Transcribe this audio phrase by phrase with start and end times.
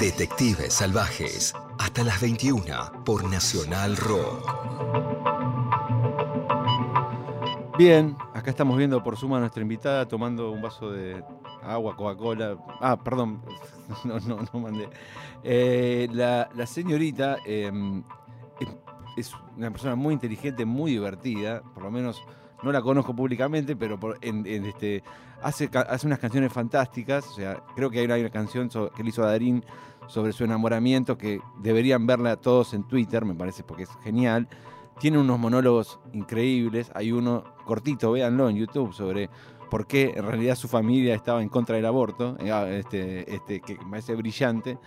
[0.00, 4.50] Detectives Salvajes, hasta las 21 por Nacional Rock.
[7.76, 11.22] Bien, acá estamos viendo por suma a nuestra invitada tomando un vaso de
[11.62, 12.56] agua, Coca-Cola.
[12.80, 13.42] Ah, perdón,
[14.04, 14.88] no, no, no mandé.
[15.44, 18.02] Eh, la, señorita em,
[19.18, 22.22] es una persona muy inteligente, muy divertida, por lo menos
[22.62, 25.02] no la conozco públicamente, pero por- en- en este,
[25.42, 27.26] hace, hace unas canciones fantásticas.
[27.28, 29.64] O sea, creo que hay una, hay una canción que le hizo a Darín
[30.06, 34.48] sobre su enamoramiento que deberían verla todos en Twitter, me parece, porque es genial.
[34.98, 36.90] Tiene unos monólogos increíbles.
[36.94, 39.30] Hay uno cortito, véanlo en YouTube, sobre
[39.70, 43.60] por qué en realidad su familia estaba en contra del aborto, eh, ah, este, este,
[43.60, 44.78] que me parece brillante.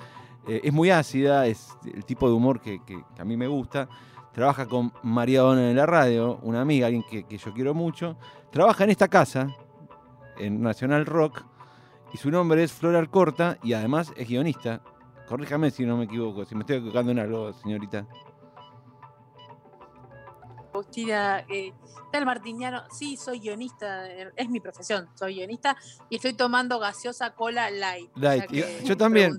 [0.45, 3.47] Eh, es muy ácida, es el tipo de humor que, que- que a mí me
[3.47, 3.87] gusta.
[4.33, 8.17] Trabaja con María Dona en la radio, una amiga, alguien que, que yo quiero mucho.
[8.51, 9.55] Trabaja en esta casa,
[10.37, 11.43] en Nacional Rock,
[12.13, 14.81] y su nombre es Flor Alcorta, y además es guionista.
[15.27, 18.07] Corríjame si no me equivoco, si me estoy equivocando en algo, señorita.
[20.73, 21.71] Agustina, eh,
[22.11, 25.77] tal Martiniano, sí, soy guionista, eh, es mi profesión, soy guionista
[26.09, 28.09] y estoy tomando gaseosa cola light.
[28.15, 28.51] Light.
[28.83, 29.37] yo también.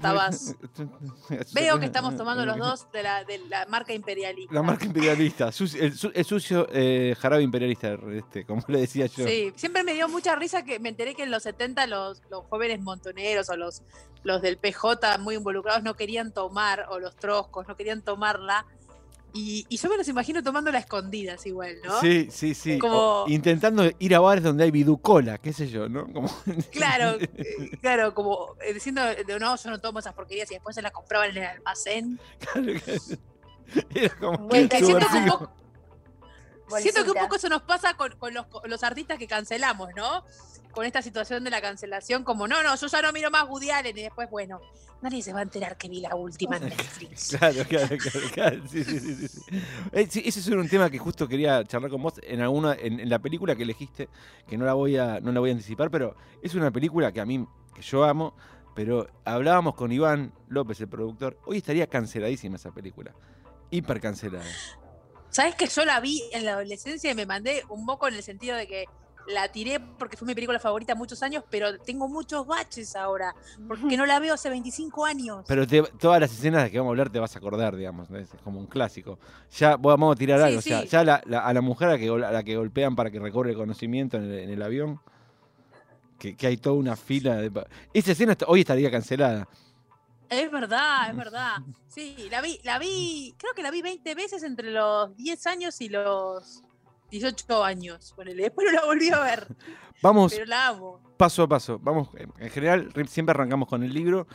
[1.53, 4.55] Veo que estamos tomando los dos de la, de la marca imperialista.
[4.55, 9.27] La marca imperialista, el sucio eh, jarabe imperialista, este, como le decía yo.
[9.27, 12.45] Sí, siempre me dio mucha risa que me enteré que en los 70 los, los
[12.47, 13.83] jóvenes montoneros o los,
[14.23, 18.67] los del PJ muy involucrados no querían tomar, o los troscos no querían tomarla.
[19.37, 22.01] Y, y yo me los imagino tomándola a escondidas igual, ¿no?
[22.01, 22.79] Sí, sí, sí.
[22.79, 26.07] Como- O intentando ir a bares donde hay viducola, qué sé yo, ¿no?
[26.13, 26.29] Como...
[26.71, 30.77] Claro, eh, claro, como eh, diciendo, eh, no, yo no tomo esas porquerías y después
[30.77, 32.21] se las compraban en el almacén.
[33.95, 34.69] Era como Muy
[36.79, 40.25] Siento que un poco, eso nos pasa con, con los, artistas que cancelamos, ¿no?
[40.73, 43.71] Con esta situación de la cancelación, como, no, no, yo ya no miro más Woody
[43.71, 44.61] Allen y después, bueno,
[45.03, 47.37] nadie se va a enterar que vi la última en Netflix.
[47.39, 48.63] Claro, claro, claro, claro.
[48.69, 49.41] Sí, sí, sí.
[49.93, 52.99] Eh, sí, ese es un tema que justo quería charlar con vos en alguna, en,
[52.99, 54.09] en la película que elegiste,
[54.49, 57.21] que no la voy a, no la voy a anticipar, pero es una película que
[57.21, 58.35] a mí, que yo amo,
[58.75, 63.15] pero hablábamos con Iván López, el productor, hoy estaría canceladísima esa película.
[63.71, 64.45] Hiper cancelada.
[65.35, 68.23] ¿Sabes que yo la vi en la adolescencia y me mandé un moco en el
[68.23, 68.85] sentido de que
[69.27, 73.35] la tiré porque fue mi película favorita muchos años, pero tengo muchos baches ahora,
[73.67, 75.45] porque no la veo hace 25 años.
[75.49, 78.09] Pero te- todas las escenas de que vamos a hablar te vas a acordar, digamos,
[78.11, 78.17] ¿no?
[78.19, 79.19] es como un clásico.
[79.59, 81.93] Ya vamos a tirar Sí, algo, o sea, ya la- la- a la mujer a
[81.93, 84.63] la, que, a la que golpean para que recobre el conocimiento en el, en el
[84.63, 85.01] avión,
[86.17, 87.51] que, que hay toda una fila de...
[87.93, 89.49] Esa escena hoy estaría cancelada.
[90.29, 91.57] Es verdad, es verdad.
[91.89, 95.81] Sí, la vi, la vi, creo que la vi 20 veces entre los 10 años
[95.81, 96.65] y los
[97.11, 98.13] 18 años.
[98.17, 98.43] Ponele.
[98.43, 99.47] Después no la volví a ver,
[100.03, 101.01] Vamos pero la amo.
[101.17, 101.79] paso a paso.
[101.81, 104.27] Vamos, en en general re- siempre arrancamos con el libro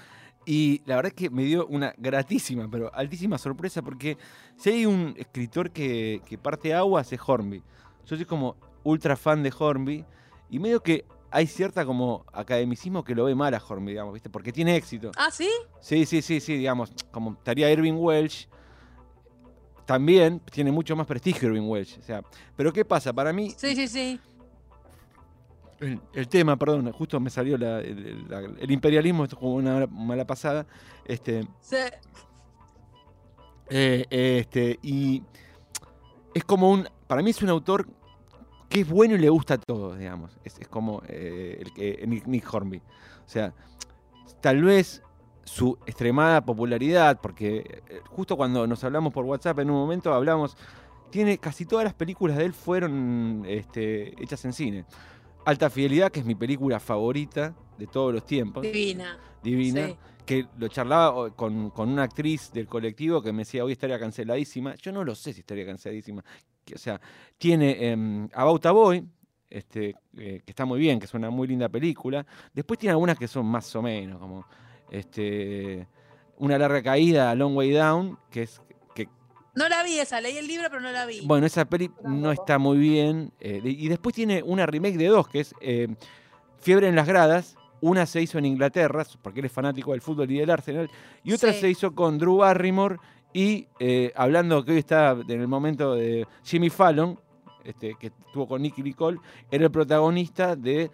[0.46, 4.18] y la verdad es que me dio una gratísima, pero altísima sorpresa porque
[4.56, 7.62] si hay un escritor que, que parte aguas es Hornby.
[8.06, 10.06] Yo soy como ultra fan de Hornby
[10.50, 14.30] y medio que hay cierta como academicismo que lo ve mal a Hornby, digamos, ¿viste?
[14.30, 15.12] Porque tiene éxito.
[15.18, 15.50] Ah, ¿sí?
[15.80, 18.48] Sí, sí, sí, sí, digamos, como estaría Irving Welsh.
[19.86, 21.98] También tiene mucho más prestigio Irving Welsh.
[22.00, 22.24] O sea,
[22.56, 23.12] pero ¿qué pasa?
[23.14, 24.20] Para mí, Sí, sí, sí.
[25.80, 29.40] el, el tema, perdón, justo me salió la- el, el- la- el imperialismo, esto es
[29.40, 30.66] como una mala pasada.
[31.06, 31.78] Este, Sí.
[33.70, 35.24] eh, este, y
[36.34, 36.88] es como un.
[37.08, 37.88] Para mí es un autor
[38.70, 40.38] que es bueno y le gusta a todos, digamos.
[40.44, 42.78] Es, es como eh, el que Nick, Nick Hornby.
[42.78, 43.54] O sea,
[44.42, 45.02] tal vez
[45.44, 50.56] su extremada popularidad, porque eh, justo cuando nos hablamos por WhatsApp en un momento hablamos.
[51.10, 54.86] Tiene casi todas las películas de él fueron este, hechas en cine.
[55.44, 59.18] Alta Fidelidad, que es mi película favorita de todos los tiempos Divina.
[59.42, 59.96] divina, Sí.
[60.26, 64.76] que lo charlaba con, con una actriz del colectivo que me decía, hoy estaría canceladísima.
[64.76, 66.24] Yo no lo sé si estaría canceladísima.
[66.76, 67.00] O sea,
[67.38, 69.06] tiene em, About a Boy,
[69.50, 72.26] este, eh, que está muy bien, que es una muy linda película.
[72.54, 74.46] Después tiene algunas que son más o menos, como
[74.92, 75.88] este,
[76.38, 78.62] Una larga caída, Long Way Down, que es...
[78.96, 79.08] Que,
[79.56, 81.22] No la vi esa, leí el libro, pero no la vi.
[81.26, 83.32] bueno, esa peli no está muy bien.
[83.40, 85.88] eh, y después tiene una remake de dos, que es eh,
[86.62, 87.56] Fiebre en las gradas.
[87.82, 90.90] Una se hizo en Inglaterra, porque él es fanático del fútbol y del Arsenal.
[91.24, 91.62] Y otra Sí.
[91.62, 92.98] se hizo con Drew Barrymore.
[93.34, 97.20] Y eh, hablando que hoy está en el momento de Jimmy Fallon,
[97.64, 99.20] este, que estuvo con Nicky Nicole,
[99.52, 100.90] era el protagonista de.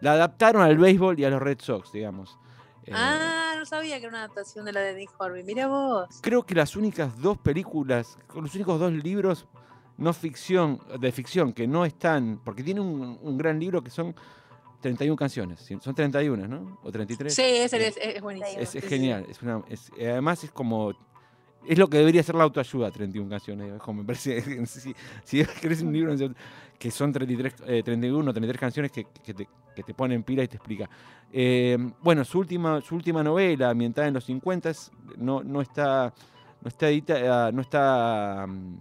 [0.00, 2.38] La adaptaron al béisbol y a los Red Sox, digamos.
[2.84, 5.42] Eh, ah, no sabía que era una adaptación de la de Nick Horby.
[5.42, 6.08] Mira vos.
[6.22, 9.46] creo que las únicas dos películas, los únicos dos libros
[9.98, 14.14] no ficción, de ficción que no están, porque tiene un, un gran libro que son
[14.82, 15.66] 31 canciones.
[15.80, 16.78] Son 31, ¿no?
[16.84, 17.34] O 33.
[17.34, 18.60] Sí, ese es, es buenísimo.
[18.60, 19.24] Es, es genial.
[19.28, 20.92] Es una, es- además es como...
[21.68, 23.72] Es lo que debería ser la autoayuda, 31 canciones.
[23.74, 26.14] es como me parece, si, si querés un libro
[26.78, 30.48] que son 33, eh, 31, 33 canciones que, que te, que te ponen pila y
[30.48, 30.88] te explica.
[31.32, 36.12] Eh, bueno, su última, su última novela, ambientada en los 50, es- no, no está,
[36.62, 38.76] no está, edita- no está mm,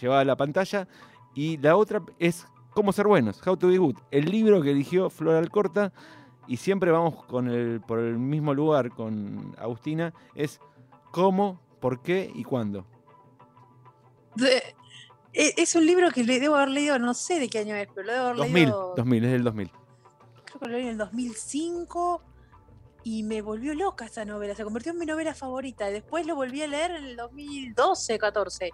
[0.00, 0.88] llevada a la pantalla.
[1.34, 3.96] Y la otra es Cómo ser buenos, How to be good.
[4.12, 5.92] El libro que eligió Flor Alcorta,
[6.46, 10.60] y siempre vamos con el, por el mismo lugar con Agustina, es
[11.10, 12.86] cómo, por qué y cuándo.
[14.34, 14.62] De-
[15.32, 17.88] e- es un libro que le debo haber leído, no sé de qué año es,
[17.94, 18.94] pero lo debo haber 2000, leído.
[18.96, 19.70] 2000, es del 2000.
[20.44, 22.22] Creo que lo leí en el 2005
[23.04, 24.54] y me volvió loca esa novela.
[24.54, 25.86] Se convirtió en mi novela favorita.
[25.90, 28.70] Después lo volví a leer en el 2012, 14.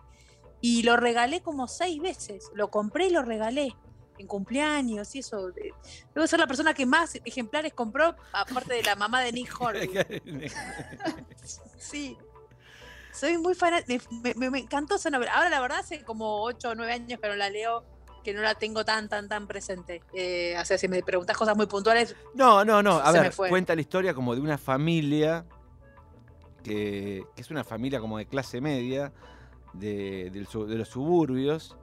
[0.60, 2.50] Y lo regalé como seis veces.
[2.54, 3.74] Lo compré y lo regalé
[4.18, 5.48] en cumpleaños y eso.
[5.50, 5.72] Eh,
[6.14, 9.90] Debo ser la persona que más ejemplares compró, aparte de la mamá de Nick Hornby.
[11.78, 12.16] Sí.
[13.14, 14.04] Soy muy fanática.
[14.22, 15.32] Me, me- me encantó esa novela.
[15.34, 17.84] Ahora, la verdad, hace como 8 o 9 años que no la leo,
[18.24, 20.02] que no la tengo tan, tan, tan presente.
[20.12, 22.92] Eh, o sea, si me preguntas cosas muy puntuales, No, no, no.
[22.98, 25.44] A ver, cuenta la historia como de una familia
[26.62, 29.12] que, que es una familia como de clase media,
[29.74, 31.76] de, del su- de los suburbios.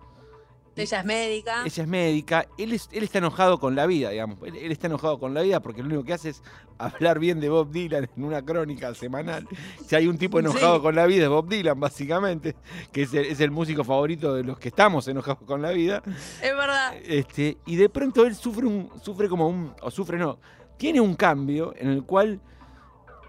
[0.75, 1.63] Ella es médica.
[1.65, 2.47] Ella es médica.
[2.57, 4.38] Él, es- él está enojado con la vida, digamos.
[4.44, 6.41] Él, él está enojado con la vida porque lo único que hace es
[6.77, 9.47] hablar bien de Bob Dylan en una crónica semanal.
[9.85, 10.81] Si hay un tipo enojado Sí.
[10.81, 12.56] con la vida es Bob Dylan, básicamente,
[12.91, 16.01] que es el, es el músico favorito de los que estamos enojados con la vida.
[16.41, 16.95] Es verdad.
[17.06, 20.39] Este, y de pronto él sufre un, sufre como un, o sufre no,
[20.77, 22.39] tiene un cambio en el cual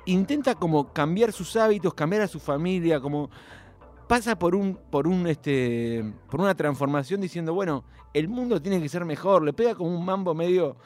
[0.07, 3.31] intenta como cambiar sus hábitos, cambiar a su familia, como
[4.17, 7.83] pasa por un, por un, este, por una transformación diciendo, bueno,
[8.13, 10.77] el mundo tiene que ser mejor, le pega como un mambo medio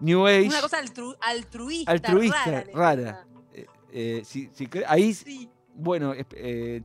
[0.00, 1.90] New Age, Una cosa altru- altruista.
[1.92, 3.26] altruista, rara.
[3.54, 5.48] Eh, eh, si- si cre- ahí, Sí.
[5.74, 6.82] bueno, eh,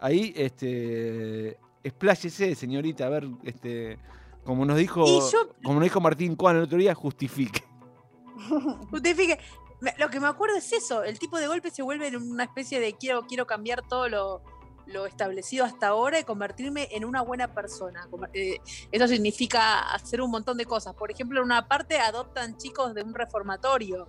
[0.00, 3.96] ahí, este, expláyese, señorita, a ver, este,
[4.44, 7.62] como nos dijo, yo- como nos dijo Martín Coan el otro día, justifique.
[8.90, 9.38] Justifique.
[9.98, 11.04] Lo que me acuerdo es eso.
[11.04, 14.42] El tipo de golpe se vuelve en una especie de quiero, quiero cambiar todo lo,
[14.88, 18.08] lo establecido hasta ahora y convertirme en una buena persona.
[18.32, 18.58] Eh,
[18.90, 20.94] eso significa hacer un montón de cosas.
[20.94, 24.08] Por ejemplo, en una parte adoptan chicos de un reformatorio.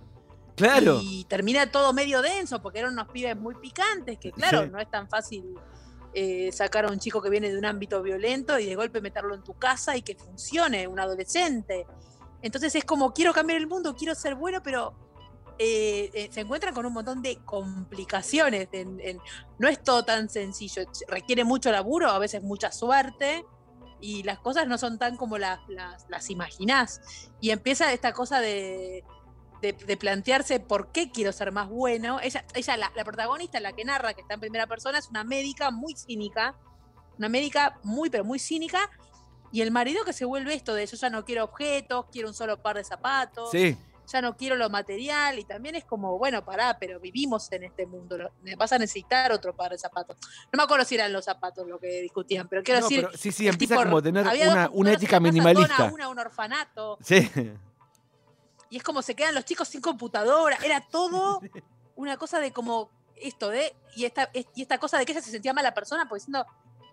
[0.56, 0.98] Claro.
[1.02, 4.70] Y termina todo medio denso porque eran unos pibes muy picantes, que claro, Sí.
[4.70, 5.54] no es tan fácil
[6.12, 9.34] eh, sacar a un chico que viene de un ámbito violento y de golpe meterlo
[9.34, 11.86] en tu casa y que funcione, un adolescente.
[12.42, 14.94] Entonces es como, quiero cambiar el mundo, quiero ser bueno, pero
[15.62, 18.68] eh, eh, se encuentran con un montón de complicaciones.
[19.58, 23.44] no es todo tan sencillo, requiere mucho laburo, a veces mucha suerte.
[24.00, 25.60] Y las cosas no son tan como las,
[26.08, 27.02] las, imaginás.
[27.42, 29.04] Y empieza esta cosa de,
[29.98, 32.20] plantearse por qué quiero ser más bueno.
[32.22, 35.24] Ella, ella la, la protagonista, la que narra, que está en primera persona, es una
[35.24, 36.56] médica muy cínica,
[37.18, 38.88] una médica muy, pero muy cínica,
[39.52, 42.34] y el marido que se vuelve esto de yo ya no quiero objetos, quiero un
[42.34, 43.76] solo par de zapatos, Sí,
[44.12, 47.86] ya no quiero lo material, y también es como, bueno, pará, pero vivimos en este
[47.86, 50.16] mundo, lo- vas a necesitar otro par de zapatos.
[50.52, 53.04] No me acuerdo si eran los zapatos lo que discutían, pero quiero No, decir...
[53.06, 55.90] pero sí, sí, empieza tipo como a tener una, una ética minimalista.
[55.92, 57.30] una un orfanato, Sí,
[58.68, 60.56] y es como se quedan los chicos sin computadora.
[60.64, 61.40] Era todo
[61.96, 63.74] una cosa de como esto de.
[63.96, 66.46] Y esta, es- y esta cosa de que ella se sentía mala persona, porque diciendo,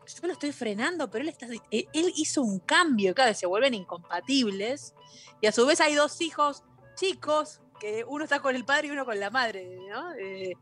[0.08, 1.46] yo lo estoy frenando, pero él está.
[1.46, 1.62] Él,
[1.94, 4.96] él hizo un cambio, claro, se vuelven incompatibles.
[5.40, 6.64] Y a su vez hay dos hijos
[6.98, 10.14] chicos, que uno está con el padre y uno con la madre, ¿no?
[10.16, 10.54] Eh,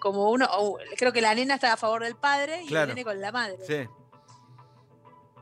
[0.00, 0.48] como uno,
[0.96, 2.90] creo que la nena está a favor del padre y Claro.
[2.90, 3.58] el nene con la madre.
[3.64, 3.88] sí.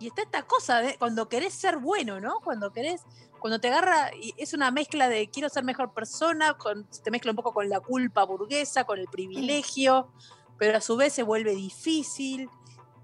[0.00, 2.40] Y está esta cosa de cuando querés ser bueno, ¿no?
[2.42, 3.02] Cuando querés,
[3.38, 7.32] cuando te agarra, y es una mezcla de quiero ser mejor persona, con, te mezcla
[7.32, 10.10] un poco con la culpa burguesa, con el privilegio,
[10.56, 12.48] pero a su vez se vuelve difícil.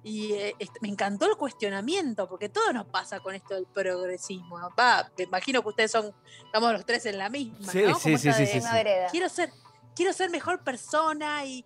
[0.08, 4.56] Y eh, me encantó el cuestionamiento, porque todo nos pasa con esto del progresismo.
[4.60, 4.70] ¿no?
[4.78, 7.94] Va, me imagino que ustedes son, estamos los tres en la misma, Sí, ¿no?
[7.96, 9.52] sí, Como sí, de, quiero ser,
[9.96, 11.64] quiero ser mejor persona y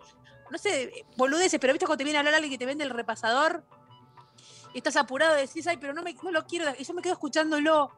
[0.50, 2.88] no sé, boludeces, pero viste cuando te viene a hablar alguien que te vende el
[2.90, 3.62] repasador
[4.73, 7.02] y estás apurado y decís, ay, pero no, me, no lo quiero, y yo me
[7.02, 7.90] quedo escuchándolo,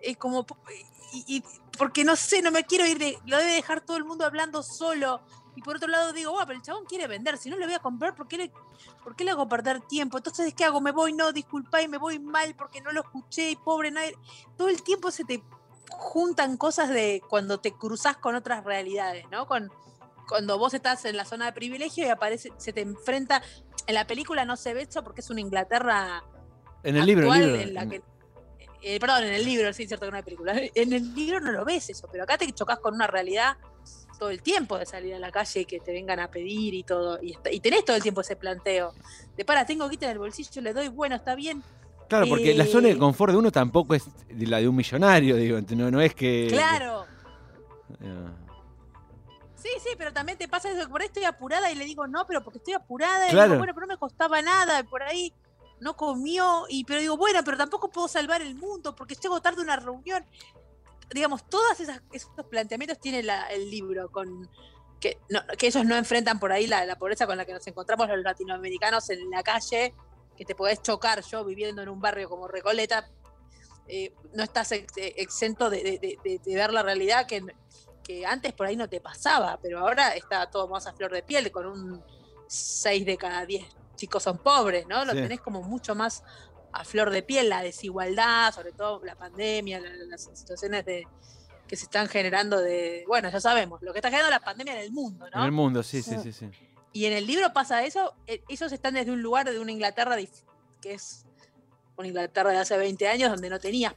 [0.00, 0.44] es como,
[1.12, 1.44] y, y-
[1.78, 4.64] porque no sé, no me quiero ir, de, lo debe dejar todo el mundo hablando
[4.64, 5.22] solo.
[5.56, 7.78] Y por otro lado digo, pero el chabón quiere vender, si no le voy a
[7.78, 8.52] comprar, ¿por qué le,
[9.02, 10.16] por qué le hago perder tiempo?
[10.16, 10.80] Entonces, ¿qué hago?
[10.80, 14.16] Me voy, no, disculpa, y me voy mal porque no lo escuché, y pobre nadie.
[14.56, 15.42] Todo el tiempo se te
[15.90, 19.46] juntan cosas de cuando te cruzas con otras realidades, ¿no?
[19.46, 19.70] Con,
[20.28, 23.42] cuando vos estás en la zona de privilegio y aparece, se te enfrenta.
[23.86, 26.24] En la película no se ve eso porque es una Inglaterra
[26.82, 27.60] En el libro, el libro.
[27.60, 28.02] en la que
[28.86, 30.54] eh, perdón, en el libro, sí, es cierto que no hay película.
[30.74, 33.56] En el libro no lo ves eso, pero acá te chocas con una realidad
[34.18, 36.82] todo el tiempo de salir a la calle y que te vengan a pedir y
[36.82, 37.18] todo.
[37.22, 38.92] Y, y tenés todo el tiempo ese planteo.
[39.36, 41.62] De para, tengo guita en el bolsillo, le doy, bueno, está bien.
[42.08, 45.36] Claro, porque la zona de Eh, confort de uno tampoco es la de un millonario,
[45.36, 46.46] digo, no, no es que.
[46.50, 47.06] Claro.
[48.00, 48.28] Eh,
[49.56, 52.06] Sí, sí, pero también te pasa eso, que por ahí estoy apurada y le digo,
[52.06, 53.28] no, pero porque estoy apurada.
[53.28, 53.52] Y Claro.
[53.52, 55.32] digo, bueno, pero no me costaba nada, y por ahí
[55.80, 59.62] no comió, y pero digo, bueno, pero tampoco puedo salvar el mundo porque llego tarde
[59.62, 60.22] a una reunión.
[61.12, 64.48] Digamos, todos esos planteamientos tiene la- el libro, con
[65.00, 67.66] que, no- que ellos no enfrentan por ahí la, la pobreza con la que nos
[67.66, 69.94] encontramos los latinoamericanos en la calle,
[70.36, 73.08] que te podés chocar yo viviendo en un barrio como Recoleta,
[73.86, 77.44] eh, no estás ex- eh, exento de, de- de- de- de ver la realidad que,
[78.02, 81.22] que antes por ahí no te pasaba, pero ahora está todo más a flor de
[81.22, 82.02] piel, con un
[82.46, 83.64] 6 de cada 10
[83.96, 85.04] chicos son pobres, ¿no?
[85.04, 85.18] Lo Sí.
[85.18, 86.24] tenés como mucho más
[86.76, 91.06] a flor de piel, la desigualdad, sobre todo la pandemia, la- la- las situaciones de
[91.68, 94.80] que se están generando de, bueno, ya sabemos, lo que está generando la pandemia en
[94.80, 95.52] el mundo, En el ¿no?
[95.52, 96.32] mundo, sí, sí, Sí.
[96.32, 96.50] sí.
[96.92, 100.16] Y en el libro pasa eso, eh, ellos están desde un lugar de una Inglaterra
[100.80, 101.24] que es
[101.96, 103.94] una Inglaterra de hace 20 años donde no tenías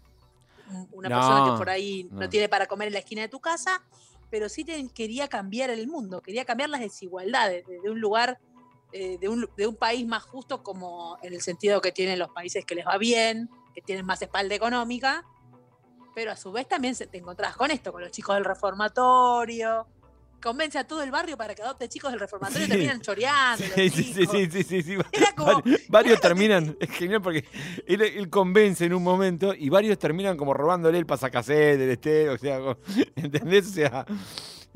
[0.71, 2.21] un- una persona No, que por ahí no.
[2.21, 2.29] no.
[2.29, 3.83] tiene para comer en la esquina de tu casa,
[4.29, 8.39] pero sí te- quería cambiar el mundo, quería cambiar las desigualdades desde un lugar,
[8.91, 12.29] eh, de, un, de un país más justo como en el sentido que tienen los
[12.29, 15.25] países que les va bien, que tienen más espalda económica,
[16.15, 19.87] pero a su vez también se- te encontrás con esto, con los chicos del reformatorio.
[20.41, 23.65] Convence a todo el barrio para que adopte chicos del reformatorio y terminan choreando.
[23.75, 24.97] Sí, sí, sí, sí, sí, sí.
[25.11, 27.43] Era como, varios terminan, es genial porque
[27.87, 32.33] él, él convence en un momento y varios terminan como robándole el pasacassette, el estéreo,
[32.33, 32.59] o sea,
[33.15, 33.67] ¿entendés?
[33.67, 34.05] O sea,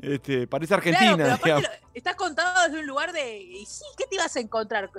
[0.02, 1.62] este, parece Claro, Argentina, pero aparte digamos.
[1.82, 3.38] lo- está contado desde un lugar de.
[3.38, 4.90] Y sí, ¿qué te ibas a encontrar?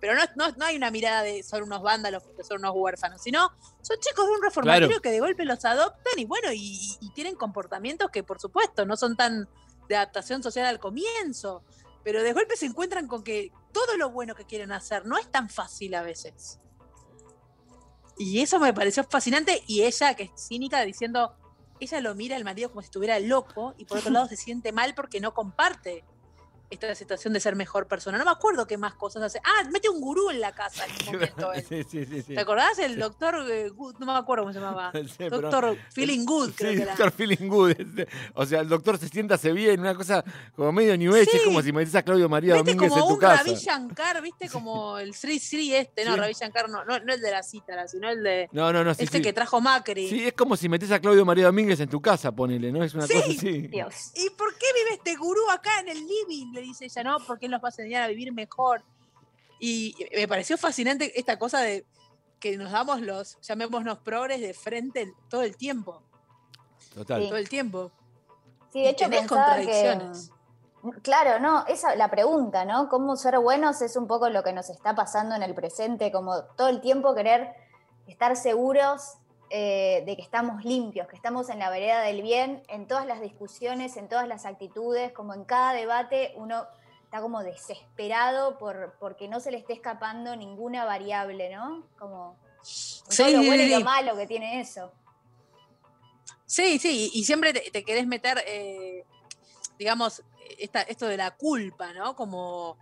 [0.00, 3.20] Pero no, no, no hay una mirada de son unos vándalos, que son unos huérfanos,
[3.22, 3.50] sino
[3.82, 5.02] son chicos de un reformatorio Claro.
[5.02, 8.96] que de golpe los adoptan y bueno, y, y tienen comportamientos que por supuesto no
[8.96, 9.46] son tan
[9.88, 11.62] de adaptación social al comienzo,
[12.02, 15.30] pero de golpe se encuentran con que todo lo bueno que quieren hacer no es
[15.30, 16.58] tan fácil a veces.
[18.16, 21.34] Y eso me pareció fascinante y ella, que es cínica, diciendo,
[21.80, 24.72] ella lo mira al marido como si estuviera loco y por otro lado se siente
[24.72, 26.04] mal porque no comparte
[26.70, 28.16] esta situación de ser mejor persona.
[28.16, 29.40] No me acuerdo qué más cosas hace.
[29.44, 31.52] Ah, mete un gurú en la casa en un momento.
[31.52, 31.64] él.
[31.68, 32.34] Sí, sí, sí, sí.
[32.34, 32.78] ¿Te acordás?
[32.78, 34.92] El doctor eh, Good, no me acuerdo cómo se llamaba.
[34.94, 36.92] Sí, pero- Doctor Feeling Good, creo Sí, que era.
[36.92, 37.70] doctor Feeling Good.
[37.70, 40.24] este, O sea, el doctor se sienta, se bien, una cosa
[40.54, 43.08] como medio New Age, es como si metes a Claudio María Viste Domínguez como en
[43.08, 43.42] tu un casa.
[43.42, 46.20] Ravi Shankar, viste como el Sri Sri este, no, Sí.
[46.20, 48.94] Ravi Shankar no, no, no el de la cítara, sino el de No, no, no,
[48.94, 49.22] sí, este sí.
[49.22, 50.08] que trajo Macri.
[50.08, 52.84] Sí, es como si metes a Claudio María Domínguez en tu casa, ponele, ¿no?
[52.84, 53.14] Es una Sí.
[53.14, 53.60] cosa así.
[53.68, 54.12] Dios.
[54.14, 56.52] ¿Y por qué vive este gurú acá en el living?
[56.60, 58.84] Le dice ella, no, porque él nos va a enseñar a vivir mejor.
[59.58, 61.86] Y me pareció fascinante esta cosa de
[62.38, 66.02] que nos damos los, llamémonos progres de frente todo el tiempo.
[66.94, 67.22] Total.
[67.22, 67.90] Todo el tiempo.
[68.72, 69.28] Sí, de hecho tenés que...
[69.28, 70.30] contradicciones.
[71.02, 72.88] Claro, no, esa la pregunta, ¿no?
[72.88, 76.42] Cómo ser buenos es un poco lo que nos está pasando en el presente, como
[76.56, 77.54] todo el tiempo querer
[78.06, 79.18] estar seguros
[79.52, 83.20] eh, de que estamos limpios, que estamos en la vereda del bien, en todas las
[83.20, 86.66] discusiones, en todas las actitudes, como en cada debate uno
[87.02, 91.84] está como desesperado por porque no se le esté escapando ninguna variable, ¿no?
[91.98, 92.36] Como
[93.16, 93.84] todo lo Sí, bueno y sí, lo sí.
[93.84, 94.92] malo que tiene eso.
[96.46, 99.04] Sí, sí, y siempre te, te querés meter, eh,
[99.78, 100.22] digamos,
[100.58, 102.14] esta, esto de la culpa, ¿no?
[102.14, 102.76] Como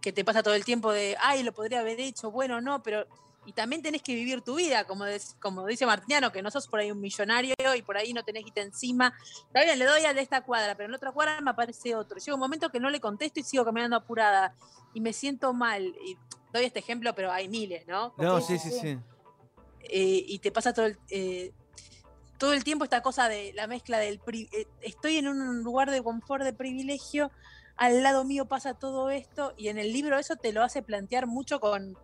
[0.00, 3.06] que te pasa todo el tiempo de, ay, lo podría haber hecho, bueno, no, pero...
[3.46, 6.66] Y también tenés que vivir tu vida, como, des- como dice Martiniano, que no sos
[6.66, 9.12] por ahí un millonario y por ahí no tenés irte encima.
[9.46, 11.94] Está bien, le doy al de esta cuadra, pero en la otra cuadra me aparece
[11.94, 12.18] otro.
[12.18, 14.54] Llega un momento que no le contesto y sigo caminando apurada
[14.94, 15.84] y me siento mal.
[15.84, 16.16] Y
[16.52, 18.14] doy este ejemplo, pero hay miles, ¿no?
[18.16, 18.98] No, Sí, sí, sí, sí, sí.
[19.90, 21.52] eh, y te pasa todo el, eh,
[22.38, 24.20] todo el tiempo esta cosa de la mezcla del...
[24.20, 27.30] pri- eh, estoy en un lugar de confort, de privilegio,
[27.76, 31.26] al lado mío pasa todo esto, y en el libro eso te lo hace plantear
[31.26, 31.96] mucho con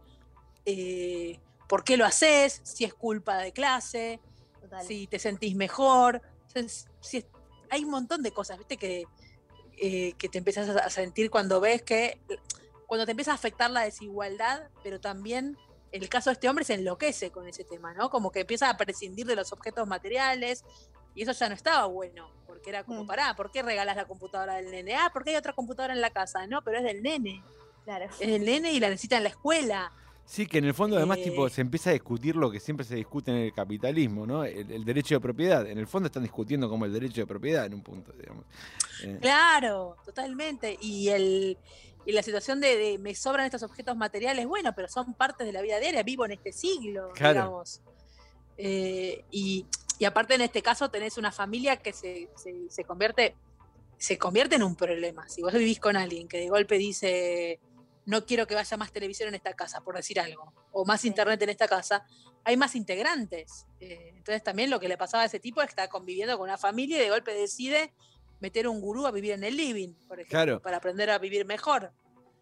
[0.64, 1.38] eh,
[1.68, 4.20] por qué lo haces, si es culpa de clase,
[4.60, 4.84] Total.
[4.86, 6.20] si te sentís mejor,
[7.00, 7.26] si es-
[7.70, 9.04] hay un montón de cosas, viste, que,
[9.80, 12.20] eh, que te empiezas a sentir cuando ves que,
[12.86, 15.56] cuando te empieza a afectar la desigualdad, pero también
[15.92, 18.10] el caso de este hombre se enloquece con ese tema, ¿no?
[18.10, 20.64] Como que empieza a prescindir de los objetos materiales
[21.14, 23.06] y eso ya no estaba bueno, porque era como, Mm.
[23.06, 24.96] pará, ¿por qué regalas la computadora del nene?
[24.96, 27.42] Ah, porque hay otra computadora en la casa, no, pero es del nene,
[27.84, 28.06] Claro.
[28.06, 29.92] es del nene y la necesita en la escuela.
[30.32, 32.86] Sí, que en el fondo además Eh, tipo se empieza a discutir lo que siempre
[32.86, 34.44] se discute en el capitalismo, ¿no?
[34.44, 35.66] El, el derecho de propiedad.
[35.68, 38.44] En el fondo están discutiendo como el derecho de propiedad en un punto, digamos.
[39.02, 40.78] Eh, Claro, totalmente.
[40.80, 41.58] Y el
[42.06, 45.52] y la situación de, de me sobran estos objetos materiales, bueno, pero son partes de
[45.52, 47.40] la vida diaria, vivo en este siglo, Claro.
[47.40, 47.80] digamos.
[48.56, 49.66] Eh, y,
[49.98, 53.34] y aparte en este caso tenés una familia que se, se- se convierte
[53.98, 55.28] se convierte en un problema.
[55.28, 57.58] Si vos vivís con alguien que de golpe dice
[58.10, 61.40] no quiero que vaya más televisión en esta casa, por decir algo, o más internet
[61.42, 62.04] en esta casa,
[62.44, 63.66] hay más integrantes.
[63.80, 66.48] Eh, entonces también lo que le pasaba a ese tipo es que está conviviendo con
[66.48, 67.92] una familia y de golpe decide
[68.40, 70.60] meter un gurú a vivir en el living, por ejemplo, Claro.
[70.62, 71.92] para aprender a vivir mejor.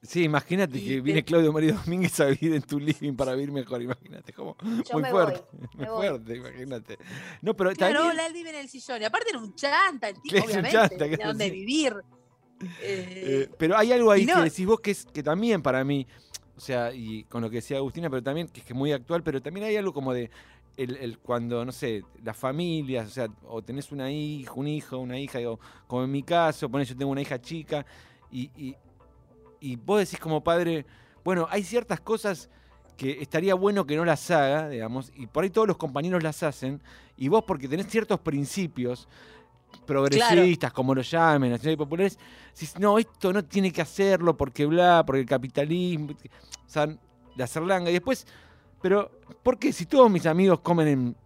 [0.00, 3.32] Sí, imagínate Y que te- viene Claudio María Domínguez a vivir en tu living para
[3.34, 6.06] vivir mejor, imagínate, como muy me fuerte, voy, muy me voy.
[6.08, 6.98] fuerte, imagínate.
[7.42, 9.02] No, pero Claro, también, él vive en el sillón.
[9.02, 11.50] Y aparte era un chanta, el tipo, obviamente, chanta, tenía donde sí.
[11.50, 11.94] vivir.
[12.60, 16.06] Eh, Eh, pero hay algo ahí que decís vos que es que también para mí,
[16.56, 18.92] o sea, y con lo que decía Agustina, pero también que es que es muy
[18.92, 20.30] actual, pero también hay algo como de
[20.76, 24.98] el, el cuando, no sé, las familias, o sea, o tenés una hija, un hijo,
[24.98, 27.84] una hija, digo, como en mi caso, ponés yo tengo una hija chica,
[28.30, 28.76] y, y,
[29.60, 30.86] y vos decís como padre,
[31.24, 32.48] bueno, hay ciertas cosas
[32.96, 36.42] que estaría bueno que no las haga, digamos, y por ahí todos los compañeros las
[36.44, 36.80] hacen,
[37.16, 39.08] y vos porque tenés ciertos principios
[39.86, 42.18] progresistas, como lo llamen, nacionales y populares,
[42.52, 46.88] decís, no, esto no tiene que hacerlo porque bla, porque el capitalismo, o sea,
[47.36, 48.26] la cerlanga, y después,
[48.82, 49.10] pero,
[49.42, 49.72] ¿por qué?
[49.72, 51.16] Si todos mis amigos comen en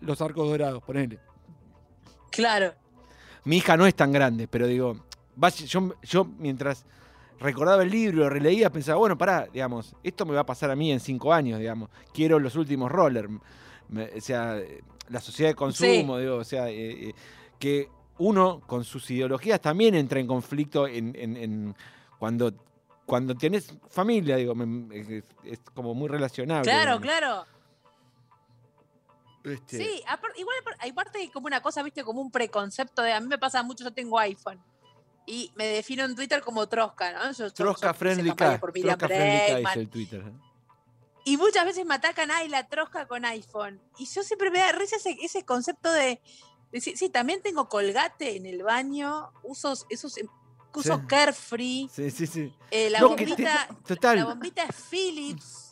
[0.00, 1.18] los arcos dorados, ponele.
[2.30, 2.74] claro.
[3.44, 4.96] Mi hija no es tan grande, pero digo,
[5.66, 6.84] yo, yo mientras
[7.40, 10.76] recordaba el libro, lo releía, pensaba, bueno, pará, digamos, esto me va a pasar a
[10.76, 14.60] mí en cinco años, digamos, quiero los últimos rollers, o sea,
[15.08, 17.14] la sociedad de consumo, digo, o sea, eh, eh,
[17.58, 17.88] que
[18.18, 21.76] uno con sus ideologías también entra en conflicto en, en- en-
[22.18, 22.52] cuando,
[23.06, 24.54] cuando tienes familia, digo,
[24.92, 26.64] es, es como muy relacionable.
[26.70, 27.44] Claro, claro.
[29.44, 30.02] Este, Sí,
[30.36, 33.62] igual hay parte como una cosa, viste, como un preconcepto de a mí me pasa
[33.62, 34.60] mucho, yo tengo iPhone.
[35.26, 37.32] Y me defino en Twitter como Trosca, ¿no?
[37.32, 40.20] Yo- Trosca yo Friendly Miriam Trosca Friendly es el Twitter.
[40.26, 40.32] ¿eh?
[41.24, 43.80] Y muchas veces me atacan, ay, la trosca con iPhone.
[43.98, 46.20] Y yo siempre me da risa ese, ese concepto de,
[46.72, 50.14] sí, también tengo colgate en el baño, uso esos,
[50.74, 51.06] uso Sí.
[51.08, 52.54] carefree, Sí, sí, sí.
[52.70, 54.16] eh, la No, que te- bombita, total.
[54.18, 55.64] la bombita es Philips.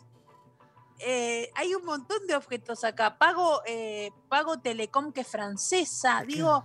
[0.99, 3.19] Eh, hay un montón de objetos acá.
[3.19, 6.25] Pago, eh, pago Telecom que es francesa.
[6.27, 6.65] Digo,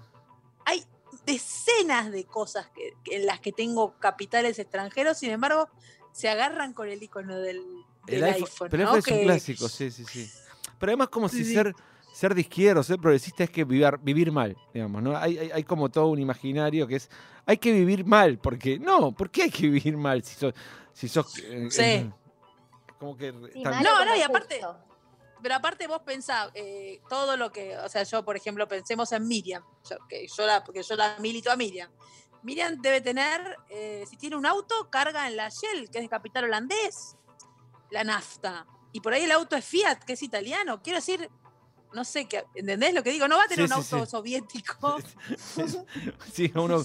[0.65, 0.85] hay
[1.25, 5.67] decenas de cosas que, que- en las que tengo capitales extranjeros, sin embargo,
[6.13, 7.61] se agarran con el icono del,
[8.05, 8.43] del El iPhone.
[8.49, 10.31] iPhone, pero es un clásico, sí, sí, sí.
[10.79, 11.53] Pero además como si sí.
[11.53, 11.75] ser,
[12.11, 15.15] ser de izquierda, o ser progresista es que vivir, vivir mal, digamos, ¿no?
[15.17, 17.09] Hay, hay, hay como todo un imaginario que es,
[17.45, 20.53] hay que vivir mal, porque, no, ¿por qué hay que vivir mal si sos,
[20.93, 21.81] si sos eh, Sí.
[21.81, 22.11] eh,
[22.99, 24.61] como que Sí, tan- No, no, y aparte-.
[25.41, 29.27] Pero aparte vos pensás, eh, todo lo que, o sea, yo por ejemplo pensemos en
[29.27, 31.89] Miriam, yo, que yo la, porque yo la milito a Miriam.
[32.43, 36.09] Miriam debe tener, eh, si tiene un auto, carga en la Shell, que es de
[36.09, 37.15] capital holandés,
[37.89, 38.67] la nafta.
[38.91, 40.81] Y por ahí el auto es Fiat, que es italiano.
[40.83, 41.27] Quiero decir,
[41.93, 43.27] no sé, qué ¿entendés lo que digo?
[43.27, 44.11] No va a tener Sí, un sí, auto sí.
[44.11, 44.97] soviético
[46.33, 46.83] sí, uno,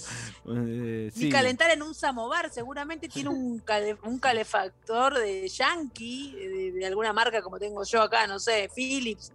[0.49, 2.49] eh, ni calentar en un samovar.
[2.51, 8.01] Seguramente tiene un, cale- un calefactor de Yankee, de, de alguna marca como tengo yo
[8.01, 9.31] acá, no sé, Philips.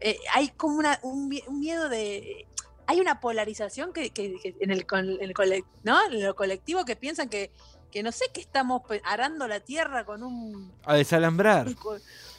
[0.00, 2.46] Eh, hay como una, un, mie- un miedo de.
[2.86, 6.02] Hay una polarización que, que- que en, el, con- en el cole- ¿no?
[6.06, 7.50] en lo colectivo que piensan que,
[7.90, 10.72] que no sé, que estamos arando la tierra con un.
[10.84, 11.66] A desalambrar.
[11.68, 11.74] un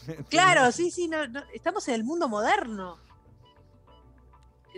[0.30, 3.00] claro, sí, sí, no, no, estamos en el mundo moderno.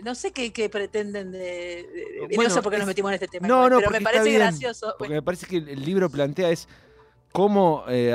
[0.02, 3.28] No sé qué, qué pretenden de, Bueno, no sé por qué nos metimos en este
[3.28, 3.46] tema.
[3.46, 4.94] No, no, pero me parece bien, gracioso.
[4.98, 6.68] Porque me parece que el libro plantea es
[7.30, 8.12] cómo, eh,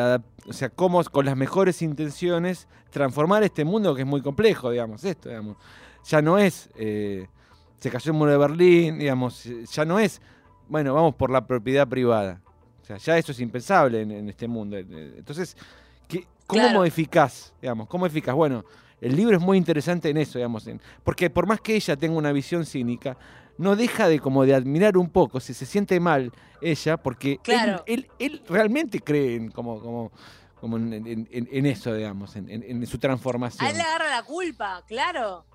[0.47, 5.03] o sea, cómo con las mejores intenciones transformar este mundo que es muy complejo, digamos,
[5.05, 5.55] esto, digamos.
[6.05, 7.27] Ya no es, eh,
[7.79, 10.21] se cayó el muro de Berlín, digamos, ya no es,
[10.67, 12.41] bueno, vamos por la propiedad privada.
[12.81, 14.77] O sea, ya eso es impensable en, en este mundo.
[14.77, 15.61] Entonces, ¿qué-
[16.49, 16.79] ¿cómo Claro.
[16.79, 17.87] modificás, digamos?
[17.87, 18.33] ¿Cómo modificás?
[18.33, 18.65] Bueno,
[18.99, 22.17] el libro es muy interesante en eso, digamos, en- porque por más que ella tenga
[22.17, 23.15] una visión cínica,
[23.59, 27.39] no deja de como de admirar un poco, si se siente mal ella, porque él-
[27.43, 27.83] Claro.
[27.85, 30.11] él, él realmente cree en, como, como,
[30.59, 33.67] como en, en- en- en eso, digamos, en, su transformación.
[33.67, 35.45] A él le agarra la culpa, claro.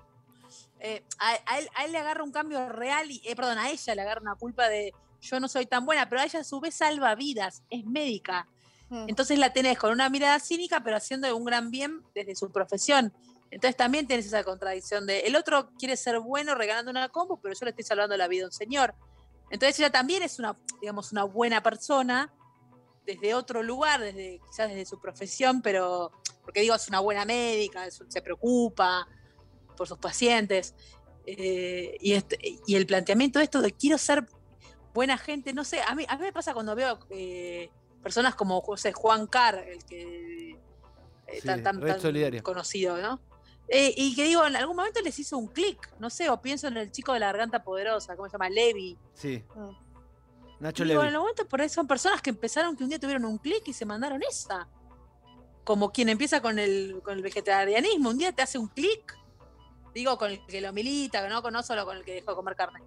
[0.79, 3.69] Eh, a, a él, a él le agarra un cambio real, y, eh, perdón, a
[3.69, 6.43] ella le agarra una culpa de yo no soy tan buena, pero a ella a
[6.43, 8.47] su vez salva vidas, es médica.
[8.89, 9.05] Mm.
[9.09, 13.13] Entonces la tenés con una mirada cínica, pero haciendo un gran bien desde su profesión.
[13.51, 17.53] Entonces también tienes esa contradicción de el otro quiere ser bueno regalando una combo, pero
[17.53, 18.95] yo le estoy salvando la vida a un señor.
[19.49, 22.33] Entonces ella también es una, digamos, una buena persona
[23.05, 26.11] desde otro lugar, desde quizás desde su profesión, pero
[26.43, 29.07] porque digo, es una buena médica, se preocupa
[29.77, 30.75] por sus pacientes.
[31.27, 32.15] eh, y,
[32.67, 34.27] y el planteamiento de esto de quiero ser
[34.93, 37.69] buena gente, no sé, a mí, a mí me pasa cuando veo eh,
[38.05, 40.59] personas como José Juan Carr, el que eh,
[41.41, 43.19] Sí, tan, tan- tan conocido, ¿no?
[43.67, 46.67] Eh, y que digo, en algún momento les hizo un clic, no sé, o pienso
[46.67, 48.47] en el chico de la garganta poderosa, ¿cómo se llama?
[48.47, 48.95] Levi.
[49.15, 49.43] Sí.
[49.55, 49.69] Mm.
[50.59, 51.07] Nacho Digo, Levi.
[51.07, 53.63] en el momento por ahí son personas que empezaron que un día tuvieron un clic
[53.67, 54.67] y se mandaron esa.
[55.63, 59.17] Como quien empieza con el, con el vegetarianismo, un día te hace un clic,
[59.95, 61.41] digo, con el que lo milita, ¿no?
[61.41, 62.83] no solo con el que dejó de comer carne.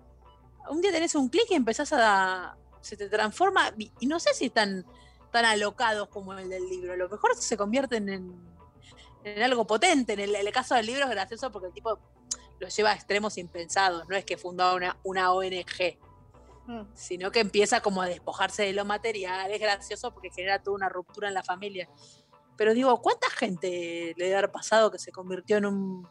[0.70, 2.57] Un día tenés un clic y empezás a.
[2.83, 4.87] se te transforma, y, y no sé si están
[5.31, 6.93] tan alocados como el del libro.
[6.93, 8.35] A lo mejor se convierten en,
[9.25, 10.14] en algo potente.
[10.14, 11.99] En el, el caso del libro es gracioso porque el tipo
[12.61, 14.09] lo lleva a extremos impensados.
[14.09, 15.99] No es que fundó una, una ONG
[16.69, 16.83] Mm.
[16.93, 19.51] sino que empieza como a despojarse de lo material.
[19.51, 21.88] Es gracioso porque genera toda una ruptura en la familia.
[22.59, 26.07] Pero digo, ¿cuánta gente le debe haber pasado que se convirtió en un...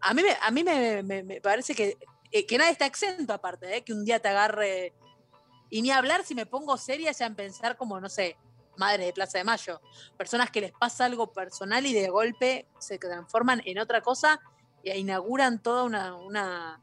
[0.00, 1.96] A mí, me- a mí me, me- me parece que,
[2.32, 3.84] eh, que nadie está exento aparte, ¿eh?
[3.84, 4.94] que un día te agarre...
[5.70, 8.36] Y ni hablar si me pongo seria ya en pensar como, no sé,
[8.76, 9.80] madre de Plaza de Mayo.
[10.16, 14.40] Personas que les pasa algo personal y de golpe se transforman en otra cosa
[14.84, 16.80] e inauguran toda una, una,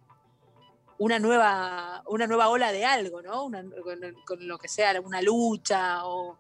[0.98, 3.50] una nueva, una nueva ola de algo, ¿no?
[4.26, 6.38] Con lo que sea, una lucha o...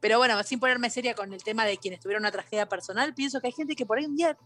[0.00, 3.40] Pero bueno, sin ponerme seria con el tema de quienes tuvieron una tragedia personal, pienso
[3.40, 4.36] que hay gente que por ahí un día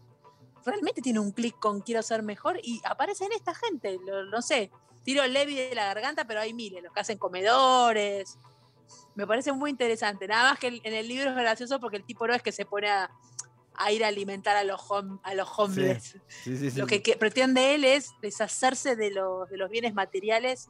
[0.65, 4.71] realmente tiene un clic con quiero ser mejor y aparecen esta gente, lo- no sé,
[5.03, 8.37] tiro el Levi de la garganta, pero hay miles, los que hacen comedores.
[9.15, 10.27] Me parece muy interesante.
[10.27, 12.65] Nada más que en el libro es gracioso porque el tipo no es que se
[12.65, 13.09] pone a,
[13.75, 16.17] a ir a alimentar a los, hom- a los homeless.
[16.27, 16.79] Sí, sí, sí.
[16.79, 20.69] Lo que, que pretende él es deshacerse de los, de los bienes materiales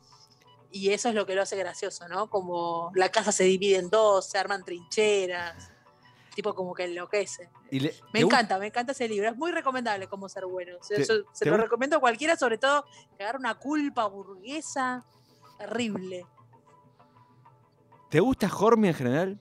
[0.71, 2.29] y eso es lo que lo hace gracioso, ¿no?
[2.29, 5.71] Como la casa se divide en dos, se arman trincheras,
[6.39, 7.49] tipo como que enloquece.
[7.69, 10.45] Y le- Me ¿te gu- encanta, me encanta ese libro, es muy recomendable como ser
[10.45, 10.77] bueno.
[10.81, 12.85] Se, ¿Te- yo- se lo recomiendo a cualquiera, sobre todo
[13.17, 15.05] que una culpa burguesa
[15.57, 16.25] terrible.
[18.09, 19.39] ¿Te gusta Hormy en general?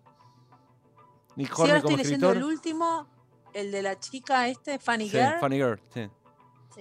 [1.37, 2.37] Nick Sí, ahora como estoy leyendo escritor.
[2.37, 3.09] el último,
[3.55, 5.39] el de la chica este, Fanny Sí, Girl.
[5.41, 6.11] Funny Girl, sí.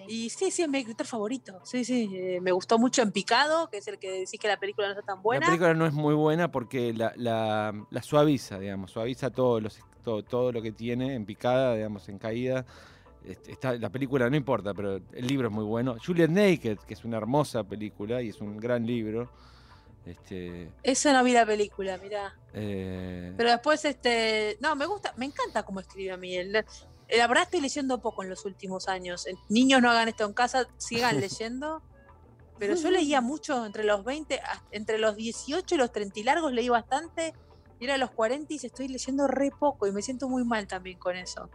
[0.05, 0.13] Sí.
[0.25, 1.59] Y sí, sí, es mi escritor favorito.
[1.63, 2.09] Sí, sí.
[2.13, 4.93] eh, me gustó mucho en Picado, que es el que decís que la película no
[4.93, 5.45] está tan buena.
[5.45, 9.79] La película no es muy buena porque la, la- la suaviza, digamos, suaviza todo, los,
[10.03, 12.65] todo, todo lo que tiene en picada, digamos, en caída.
[13.25, 15.97] Este, Está, la película no importa, pero el libro es muy bueno.
[16.05, 19.29] Juliet Naked, que es una hermosa película y es un gran libro.
[20.05, 22.33] Este, Eso no vi la película, mirá.
[22.53, 24.57] eh, Pero después, este.
[24.61, 26.35] No, me gusta, me encanta cómo escribe a mí.
[26.35, 26.63] El-
[27.15, 29.25] La verdad estoy leyendo poco en los últimos años.
[29.49, 31.81] Niños no hagan esto en casa, sigan leyendo.
[32.59, 36.23] Pero yo leía mucho entre los 20, hasta- entre los 18 y los 30 y
[36.23, 37.33] largos leí bastante.
[37.79, 40.65] Y era a los 40 y estoy leyendo re poco y me siento muy mal
[40.67, 41.49] también con eso.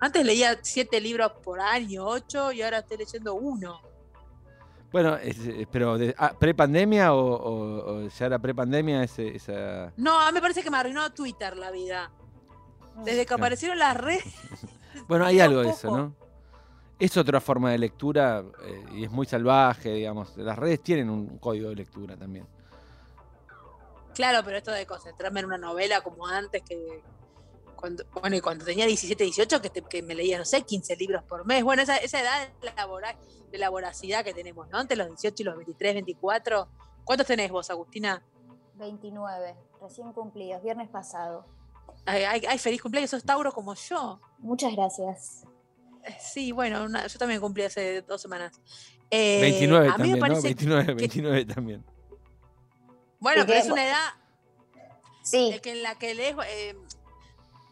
[0.00, 3.80] Antes leía siete libros por año, ocho, y ahora estoy leyendo uno.
[4.90, 5.38] bueno, es-
[5.72, 9.92] pero de, ah, ¿pre-pandemia o, o- o ya era pre-pandemia ese- esa...
[9.96, 12.12] No, me parece que me arruinó Twitter la vida.
[13.02, 14.24] Desde que aparecieron las redes.
[15.08, 15.94] Bueno, hay algo de eso.
[15.94, 16.14] ¿no?
[16.98, 20.36] Es otra forma de lectura eh, y es muy salvaje, digamos.
[20.36, 22.46] Las redes tienen un código de lectura también.
[24.14, 27.02] Claro, pero esto de concentrarme en una novela como antes, que
[27.74, 30.96] cuando, bueno, y cuando tenía 17, 18, que, te- que me leía, no sé, 15
[30.96, 31.64] libros por mes.
[31.64, 33.16] Bueno, esa, esa edad de la,
[33.50, 34.80] de la voracidad que tenemos, ¿no?
[34.80, 36.68] Entre los 18 y los 23, 24.
[37.02, 38.22] ¿Cuántos tenés vos, Agustina?
[38.76, 41.44] 29, recién cumplidos, viernes pasado.
[42.06, 44.20] Ay, ay, ay, feliz cumpleaños, sos Tauro como yo.
[44.38, 45.44] Muchas gracias.
[46.04, 48.60] Eh, Sí, bueno, una- yo también cumplí hace dos semanas.
[49.10, 50.44] Eh, 29 a mí también, me parece ¿no?
[50.44, 51.84] 29, que- 29 también.
[53.20, 54.08] Bueno, ¿Y pero es una edad
[55.22, 56.36] Sí, eh, que en la que lees.
[56.46, 56.76] eh,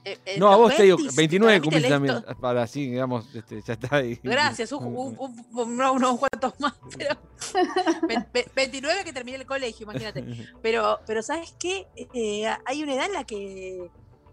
[0.05, 2.41] eh, No, a vos te digo, 20s, 29 para mí te cumplís también.
[2.41, 4.19] Para así, digamos, este, ya está ahí.
[4.23, 7.17] Gracias, un- un- un- un- no, unos cuantos más, pero
[8.09, 10.25] ve- ve- 29 que terminé el colegio, imagínate.
[10.63, 11.87] Pero, pero ¿sabes qué?
[12.15, 13.91] Eh, hay una edad en la que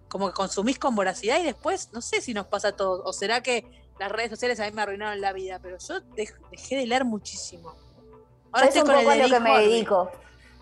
[0.10, 3.14] como que consumís con voracidad y después, no sé si nos pasa a todos, o
[3.14, 3.64] será que
[4.00, 7.06] las redes sociales a mí me arruinaron la vida, pero yo dej- dejé de leer
[7.06, 7.74] muchísimo.
[8.56, 10.12] yo es un con el poco a lo que me dedico.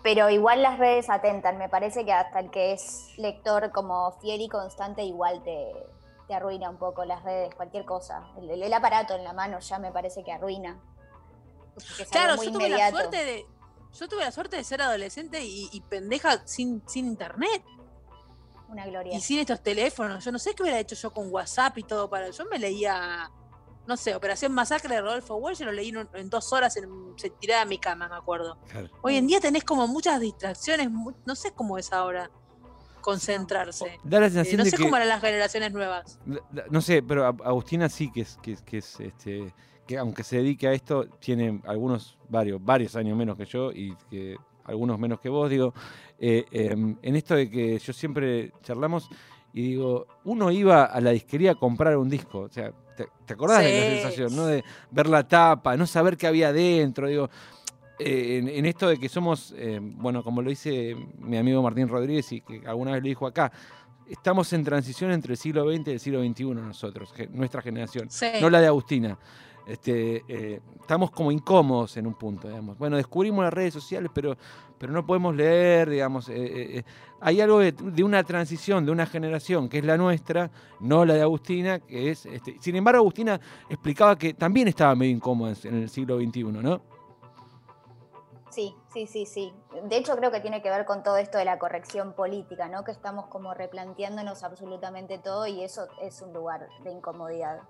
[0.02, 1.58] Pero igual las redes atentan.
[1.58, 5.72] Me parece que hasta el que es lector como fiel y constante igual te,
[6.28, 8.28] te arruina un poco las redes, cualquier cosa.
[8.38, 10.80] El, el aparato en la mano ya me parece que arruina.
[12.10, 13.46] Claro, yo tuve la suerte de.
[13.98, 17.62] Yo tuve la suerte de ser adolescente y, y pendeja sin, sin internet
[18.68, 19.16] Una gloria.
[19.16, 20.24] y sin estos teléfonos.
[20.24, 22.30] Yo no sé qué hubiera hecho yo con WhatsApp y todo para.
[22.30, 23.30] Yo me leía,
[23.86, 26.88] no sé, Operación Masacre de Rodolfo Walsh, yo lo leí en, en dos horas en,
[27.16, 28.58] se tiraba a mi cama, me acuerdo.
[28.68, 28.88] Claro.
[29.02, 32.30] Hoy en día tenés como muchas distracciones, no sé cómo es ahora
[33.00, 33.98] concentrarse.
[34.04, 34.82] Da la Eh, no de sé que.
[34.82, 36.18] cómo eran las generaciones nuevas.
[36.70, 39.54] No sé, pero Agustina sí que es, que, es- que es este
[39.86, 43.96] que aunque se dedique a esto, tiene algunos, varios, varios años menos que yo y
[44.10, 44.36] que
[44.68, 45.74] algunos menos que vos, digo,
[46.18, 49.08] eh, em, en esto de que yo siempre charlamos
[49.52, 53.34] y digo, uno iba a la disquería a comprar un disco, o sea, ¿Te, te
[53.34, 54.46] acordás de la sensación, no?
[54.46, 57.30] De ver la tapa, no saber qué había adentro, digo.
[58.00, 61.86] eh, en, en esto de que somos, eh, bueno, como lo dice mi amigo Martín
[61.88, 63.52] Rodríguez y que alguna vez lo dijo acá,
[64.08, 68.26] estamos en transición entre el siglo XX y el siglo XXI nosotros, nuestra generación Sí.
[68.40, 69.16] no la de Agustina.
[69.68, 72.78] Este, eh, estamos como incómodos en un punto, digamos.
[72.78, 74.34] Bueno, descubrimos las redes sociales, pero,
[74.78, 76.30] pero no podemos leer, digamos.
[76.30, 76.84] eh, eh,
[77.20, 80.50] hay algo de, de una transición, de una generación que es la nuestra,
[80.80, 82.24] no la de Agustina, que es...
[82.24, 86.80] Este, sin embargo, Agustina explicaba que también estaba medio incómoda en el siglo XXI, ¿no?
[88.48, 89.52] Sí, sí, sí, sí.
[89.84, 92.84] De hecho, creo que tiene que ver con todo esto de la corrección política, ¿no?
[92.84, 97.60] Que estamos como replanteándonos absolutamente todo y eso es un lugar de incomodidad.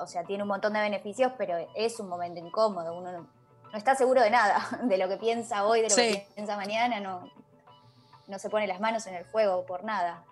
[0.00, 2.94] O sea, tiene un montón de beneficios, pero es un momento incómodo.
[2.96, 3.20] Uno no,
[3.72, 6.12] no está seguro de nada, de lo que piensa hoy, de lo Sí.
[6.12, 7.30] que piensa mañana, no,
[8.26, 10.24] no se pone las manos en el fuego por nada.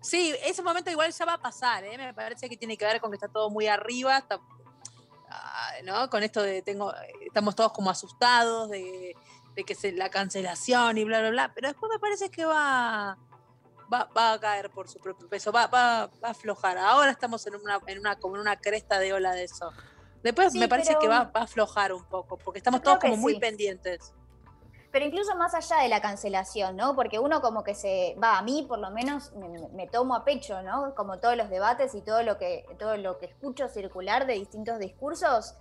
[0.00, 1.96] Sí, ese momento igual ya va a pasar, ¿eh?
[1.96, 4.40] me parece que tiene que ver con que está todo muy arriba, está-
[5.30, 6.10] ah, ¿no?
[6.10, 6.92] Con esto de tengo,
[7.24, 9.14] estamos todos como asustados de,
[9.54, 13.16] de que se, la cancelación y bla, bla, bla, pero después me parece que va,
[13.92, 16.78] va, va a caer por su propio peso, va, va, va a aflojar.
[16.78, 19.70] Ahora estamos en una, en una, como en una cresta de ola de eso.
[20.22, 22.98] Después Sí, me parece pero- que va, va a aflojar un poco, porque estamos todos
[22.98, 24.14] como muy pendientes.
[24.92, 26.94] Pero incluso más allá de la cancelación, ¿no?
[26.94, 30.22] Porque uno como que se, va, a mí por lo menos me, me tomo a
[30.24, 30.94] pecho, ¿no?
[30.94, 34.78] Como todos los debates y todo lo que, todo lo que escucho circular de distintos
[34.78, 35.54] discursos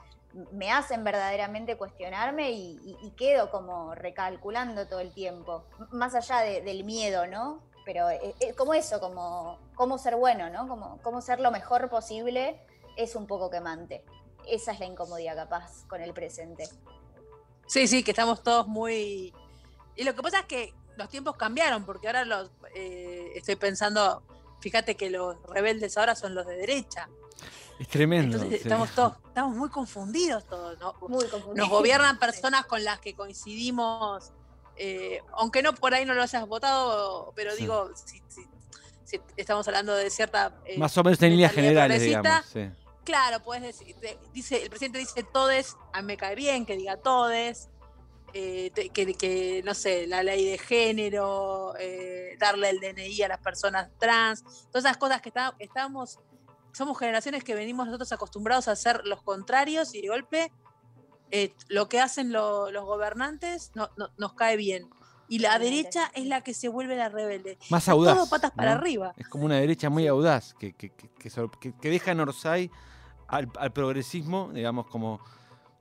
[0.51, 6.39] me hacen verdaderamente cuestionarme y, y- y quedo como recalculando todo el tiempo, más allá
[6.41, 7.61] de- del miedo, ¿no?
[7.85, 10.67] Pero es, es como eso, como cómo ser bueno, ¿no?
[10.67, 12.59] Como cómo ser lo mejor posible
[12.95, 14.03] es un poco quemante.
[14.47, 16.67] Esa es la incomodidad capaz con el presente.
[17.67, 19.33] Sí, sí, que estamos todos muy...
[19.95, 24.23] Y lo que pasa es que los tiempos cambiaron, porque ahora los eh, estoy pensando,
[24.59, 27.07] fíjate que los rebeldes ahora son los de derecha.
[27.79, 28.37] Es tremendo.
[28.37, 28.67] Entonces sí.
[28.67, 30.93] estamos todos, estamos muy confundidos todos, ¿no?
[31.07, 31.55] Muy confundido.
[31.55, 34.31] Nos gobiernan personas con las que coincidimos,
[34.83, 37.61] eh, aunque no por ahí no lo hayas votado, pero Sí.
[37.61, 38.47] digo, si, si-
[39.05, 40.55] si estamos hablando de cierta...
[40.65, 42.45] eh, Más o menos en líneas generales, digamos.
[42.51, 42.67] sí.
[43.03, 46.75] Claro, puedes decir, te- dice, el presidente dice todes, a mí me cae bien que
[46.77, 47.69] diga todes,
[48.33, 53.27] eh, te- que, que, no sé, la ley de género, eh, darle el DNI a
[53.27, 56.19] las personas trans, todas esas cosas que está- estamos,
[56.73, 60.51] somos generaciones que venimos nosotros acostumbrados a hacer los contrarios y de golpe
[61.31, 64.89] eh, lo que hacen lo- los gobernantes no- no- nos cae bien.
[65.27, 67.57] Y la derecha es la que se vuelve la rebelde.
[67.69, 68.15] Más audaz.
[68.17, 68.79] Todo patas para ¿no?
[68.79, 69.13] arriba.
[69.17, 72.69] Es como una derecha muy audaz, que, que- que deja en Orsay
[73.29, 75.21] al, al progresismo, digamos, como,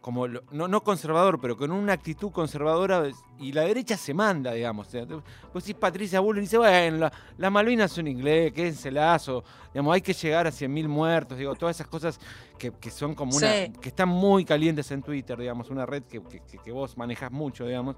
[0.01, 4.53] como lo- no, no conservador, pero con una actitud conservadora, y la derecha se manda,
[4.53, 4.89] digamos.
[4.89, 5.07] O sea,
[5.53, 10.01] pues si Patricia Bullrich dice, bueno, la- las Malvinas son inglés, quédenselas, o digamos, hay
[10.01, 12.19] que llegar a 100.000 muertos, digo, todas esas cosas
[12.59, 13.73] que, que son como una, Sí.
[13.81, 16.23] que están muy calientes en Twitter, digamos, una red que,
[16.65, 17.97] que- vos manejas mucho, digamos.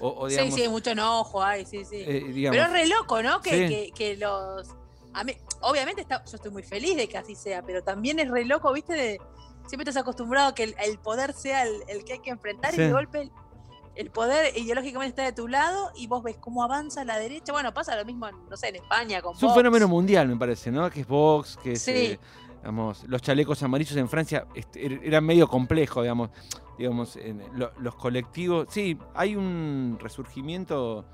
[0.00, 1.96] O, o, digamos, sí, sí, mucho enojo, ay, sí, sí.
[2.06, 3.40] eh, Pero es re loco, ¿no?
[3.40, 3.74] Que, Sí.
[3.74, 4.68] que, que los.
[5.14, 5.32] A mí,
[5.62, 8.72] obviamente está, yo estoy muy feliz de que así sea, pero también es re loco,
[8.72, 8.92] ¿viste?
[8.92, 9.18] De,
[9.68, 12.72] siempre estás acostumbrado a que el, el poder sea el, el que hay que enfrentar
[12.74, 12.80] Sí.
[12.80, 13.30] y de golpe
[13.94, 17.52] el, poder ideológicamente está de tu lado y vos ves cómo avanza la derecha.
[17.52, 19.56] Bueno, pasa lo mismo, en, no sé, en España con Es un Vox.
[19.58, 20.88] fenómeno mundial, me parece, ¿no?
[20.90, 21.90] Que es Vox, que es, Sí.
[21.92, 22.20] eh,
[22.60, 26.30] digamos, los chalecos amarillos en Francia este, er- eran medio complejo, digamos,
[26.78, 28.68] digamos, en lo- los colectivos.
[28.70, 31.04] Sí, hay un resurgimiento,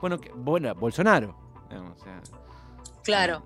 [0.00, 1.34] bueno, que, bueno, Bolsonaro,
[1.70, 2.20] digamos, o sea,
[3.06, 3.42] Claro.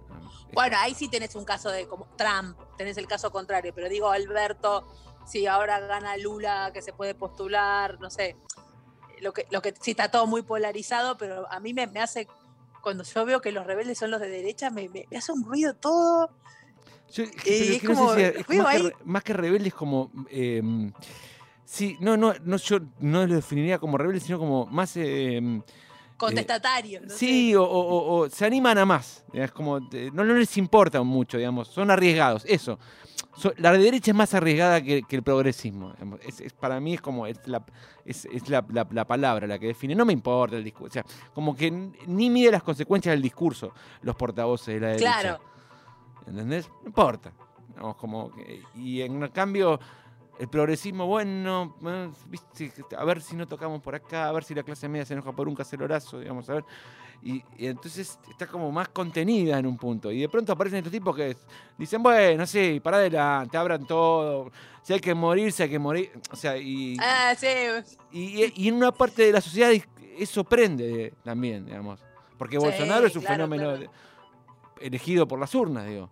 [0.52, 4.10] Bueno, ahí sí tenés un caso de como Trump, tenés el caso contrario, pero digo,
[4.10, 4.84] Alberto,
[5.26, 8.36] si ahora gana Lula, que se puede postular, no sé,
[9.20, 12.26] lo que, lo que sí está todo muy polarizado, pero a mí me, me hace,
[12.82, 15.44] cuando yo veo que los rebeldes son los de derecha, me, me- me hace un
[15.44, 16.30] ruido todo.
[17.12, 19.22] Yo, Eh, es que no sé como- si es veo más, que, ahí- re- más
[19.22, 20.10] que rebelde es como.
[20.30, 20.62] eh,
[21.64, 24.96] sí, no, no, no, yo no lo definiría como rebelde, sino como más.
[24.96, 25.60] eh,
[26.26, 27.00] Contestatario.
[27.02, 29.24] no Sí, o, o- o- o se animan a más.
[29.32, 31.68] Es como, eh, no, no les importa mucho, digamos.
[31.68, 32.78] Son arriesgados, eso.
[33.36, 35.94] So- la derecha es más arriesgada que, que el progresismo.
[36.26, 37.64] Es, es- para mí es como, es, la,
[38.04, 39.94] es, es la, la- la palabra la que define.
[39.94, 40.88] No me importa el discurso.
[40.88, 41.04] O sea,
[41.34, 45.20] como que ni mide las consecuencias del discurso los portavoces de la derecha.
[45.20, 45.40] Claro.
[46.26, 46.68] ¿Entendés?
[46.82, 47.32] No importa.
[47.68, 49.78] Digamos, como que- y en cambio,
[50.40, 54.54] el progresismo, bueno, eh, viste, a ver si no tocamos por acá, a ver si
[54.54, 56.64] la clase media se enoja por un cacerorazo, digamos, a ver.
[57.22, 60.10] Y, y entonces está como más contenida en un punto.
[60.10, 61.36] Y de pronto aparecen estos tipos que
[61.76, 64.50] dicen, bueno, sí, para adelante, abran todo.
[64.82, 66.10] Si hay que morirse, hay que morir.
[66.32, 67.46] O sea, y, Ah, sí.
[68.10, 69.70] y, y en una parte de la sociedad
[70.16, 72.00] eso prende también, digamos.
[72.38, 73.92] Porque Sí, Bolsonaro es un claro, fenómeno claro.
[74.80, 76.08] elegido por las urnas, digo.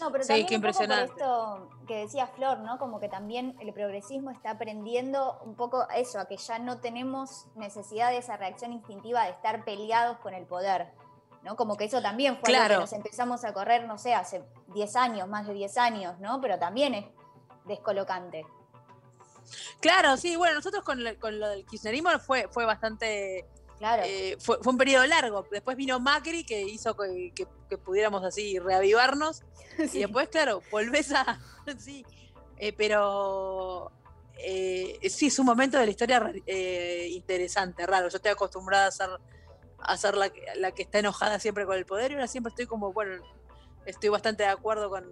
[0.00, 1.12] No, pero Sí, también qué un poco por impresionante.
[1.22, 2.78] esto que decía Flor, ¿no?
[2.78, 6.80] Como que también el progresismo está aprendiendo un poco a eso, a que ya no
[6.80, 10.92] tenemos necesidad de esa reacción instintiva de estar peleados con el poder,
[11.42, 11.56] ¿no?
[11.56, 12.74] Como que eso también fue algo Claro.
[12.76, 16.40] que nos empezamos a correr, no sé, hace 10 años, más de 10 años, ¿no?
[16.40, 17.06] Pero también es
[17.64, 18.46] descolocante.
[19.80, 24.02] Claro, sí, bueno, nosotros con, lo- con lo del kirchnerismo fue, fue bastante, Claro.
[24.04, 25.46] eh, fue, fue un periodo largo.
[25.50, 29.42] Después vino Macri que hizo que, que- que pudiéramos así reavivarnos.
[29.90, 29.98] Sí.
[29.98, 31.40] Y después, claro, volvés a.
[31.78, 32.04] sí.
[32.56, 33.92] Eh, pero
[34.38, 36.32] eh, sí, es un momento de la historia
[37.10, 38.08] interesante, raro.
[38.08, 39.08] Yo estoy acostumbrada a ser,
[39.78, 42.66] a ser la, la que está enojada siempre con el poder y ahora siempre estoy
[42.66, 43.22] como, bueno,
[43.86, 45.04] estoy bastante de acuerdo con,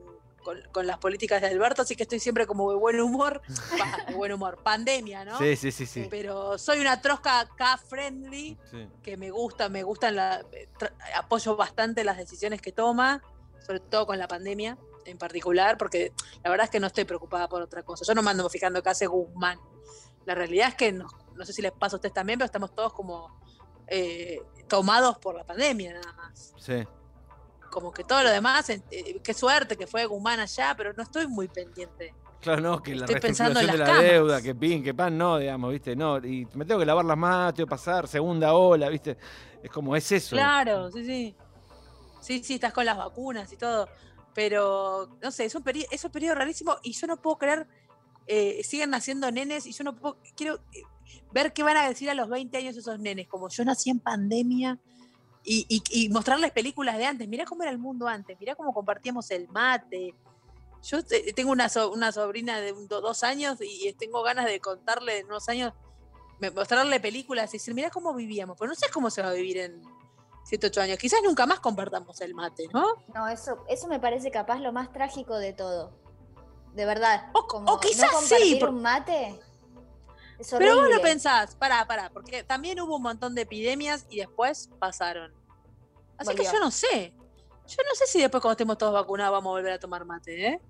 [0.47, 3.43] con- con las políticas de Alberto, así que estoy siempre como de buen humor.
[4.09, 5.37] De buen humor, pandemia, ¿no?
[5.39, 6.07] Sí, sí, sí, sí.
[6.09, 8.89] Pero soy una trosca K-friendly Sí.
[9.03, 10.69] que me gusta, me gustan, la, eh,
[11.17, 13.23] apoyo bastante las decisiones que toma,
[13.67, 16.13] sobre todo con la pandemia en particular, porque
[16.45, 18.05] la verdad es que no estoy preocupada por otra cosa.
[18.07, 19.59] Yo no me ando fijando qué hace Guzmán.
[20.25, 22.73] La realidad es que no, no sé si les pasa a ustedes también, pero estamos
[22.75, 23.41] todos como
[23.89, 26.53] eh, tomados por la pandemia nada más.
[26.59, 26.87] Sí.
[27.71, 28.83] Como que todo lo demás, eh,
[29.23, 32.15] qué suerte que fue Guzmán allá, pero no estoy muy pendiente.
[32.41, 34.03] Claro, no, que la reestructuración en de la camas.
[34.05, 35.97] deuda, que pin, que pan, no, digamos, ¿viste?
[35.97, 39.17] No, y me tengo que lavar las manos, tengo que pasar segunda ola, ¿viste?
[39.63, 40.37] Es como, es eso.
[40.37, 41.37] Claro, sí, sí.
[42.21, 43.89] Sí, sí, estás con las vacunas y todo.
[44.35, 47.67] Pero, no sé, es un, peri- es un periodo rarísimo y yo no puedo creer,
[48.27, 50.83] eh, siguen naciendo nenes y yo no puedo, quiero eh,
[51.33, 54.01] ver qué van a decir a los 20 años esos nenes, como yo nací en
[54.01, 54.79] pandemia
[55.47, 58.75] y, y- y mostrarles películas de antes, mirá cómo era el mundo antes, mirá cómo
[58.75, 60.15] compartíamos el mate.
[60.83, 64.47] Yo te- tengo una, so- una sobrina de un- do- dos años y tengo ganas
[64.47, 65.73] de contarle en unos años,
[66.55, 69.59] mostrarle películas y decir, mirá cómo vivíamos, pero no sé cómo se va a vivir
[69.59, 69.83] en
[70.45, 70.99] 7, 8 años.
[70.99, 72.85] Quizás nunca más compartamos el mate, ¿no?
[73.15, 75.93] No, eso, eso me parece capaz lo más trágico de todo.
[76.75, 77.31] De verdad.
[77.33, 79.41] O- como o quizás no sí, compartir por- un mate.
[80.59, 84.71] Pero vos lo pensás, pará, pará, porque también hubo un montón de epidemias y después
[84.79, 85.33] pasaron.
[86.19, 87.13] Así que yo no sé.
[87.67, 90.47] Yo no sé si después cuando estemos todos vacunados vamos a volver a tomar mate,
[90.47, 90.61] ¿eh?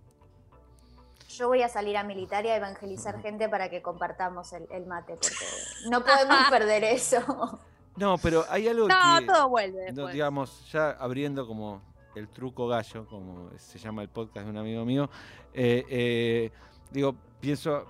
[1.29, 4.87] Yo voy a salir a militar y a evangelizar gente para que compartamos el, el
[4.87, 5.45] mate, porque
[5.91, 7.61] no podemos perder eso.
[7.97, 11.83] No, pero hay algo No, que, todo vuelve no, digamos, ya abriendo como
[12.15, 15.11] el truco gallo, como se llama el podcast de un amigo mío,
[15.53, 16.51] eh, eh,
[16.91, 17.87] digo, pienso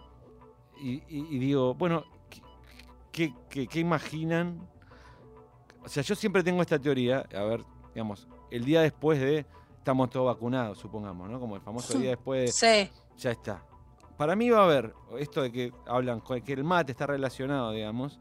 [0.79, 2.43] y, y- y digo, bueno, ¿qué,
[3.13, 4.61] qué- qué- qué imaginan?
[5.85, 9.47] O sea, yo siempre tengo esta teoría, a ver, digamos, el día después de
[9.79, 11.39] estamos todos vacunados, supongamos, ¿no?
[11.39, 13.63] Como el famoso día después de Sí, ya está.
[14.17, 18.19] Para mí va a haber esto de que hablan que el mate está relacionado, digamos,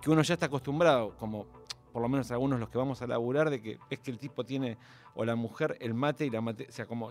[0.00, 1.46] que uno ya está acostumbrado, como
[1.92, 4.44] por lo menos algunos los que vamos a laburar, de que es que el tipo
[4.44, 4.76] tiene,
[5.14, 7.10] o la mujer, el mate y la mate, o sea, como...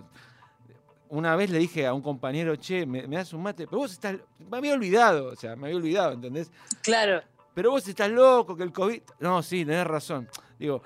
[1.09, 3.65] Una vez le dije a un compañero, che, ¿me, me das un mate?
[3.67, 4.17] Pero vos estás...
[4.49, 6.51] Me había olvidado, o sea, me había olvidado, ¿entendés?
[6.81, 7.21] claro.
[7.53, 9.01] Pero vos estás loco, que el COVID...
[9.19, 10.29] No, sí, tenés razón.
[10.59, 10.83] Digo,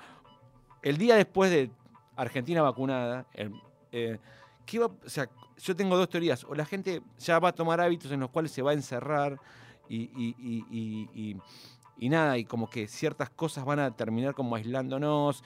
[0.80, 1.70] el día después de
[2.16, 3.52] Argentina vacunada, el-
[3.90, 4.18] eh,
[4.64, 6.44] ¿qué va- o sea, yo tengo dos teorías.
[6.44, 9.38] O la gente ya va a tomar hábitos en los cuales se va a encerrar
[9.86, 11.36] y, y- y- y- y-
[11.98, 15.44] y nada, y como que ciertas cosas van a terminar como aislándonos.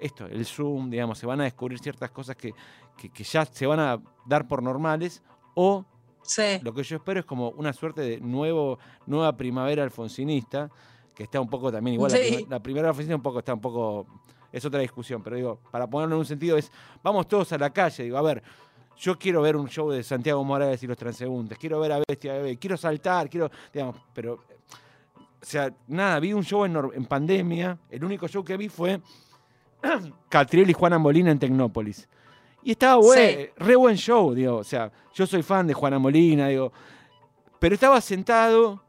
[0.00, 2.54] Esto, el Zoom, digamos, se van a descubrir ciertas cosas que,
[2.96, 5.22] que- que ya se van a dar por normales.
[5.54, 5.84] O
[6.22, 6.58] Sí.
[6.62, 10.70] lo que yo espero es como una suerte de nuevo, nueva primavera alfonsinista,
[11.14, 12.12] que está un poco también igual.
[12.12, 12.18] La,
[12.56, 14.06] la primavera alfonsinista un poco está un poco.
[14.52, 16.70] Es otra discusión, pero digo, para ponerlo en un sentido, es
[17.02, 18.04] vamos todos a la calle.
[18.04, 18.42] Digo, a ver,
[18.98, 22.34] yo quiero ver un show de Santiago Morales y los transeúntes, quiero ver a Bestia
[22.34, 23.50] Bebé, quiero saltar, quiero.
[23.72, 24.34] digamos, pero.
[25.14, 27.76] O sea, nada, vi un show en, en pandemia.
[27.90, 29.00] El único show que vi fue
[30.28, 32.08] Catriel y Juana Molina en Tecnópolis.
[32.62, 33.46] Y estaba buen, Sí.
[33.56, 34.56] re buen show, digo.
[34.56, 36.72] O sea, yo soy fan de Juana Molina, digo.
[37.58, 38.82] Pero estaba sentado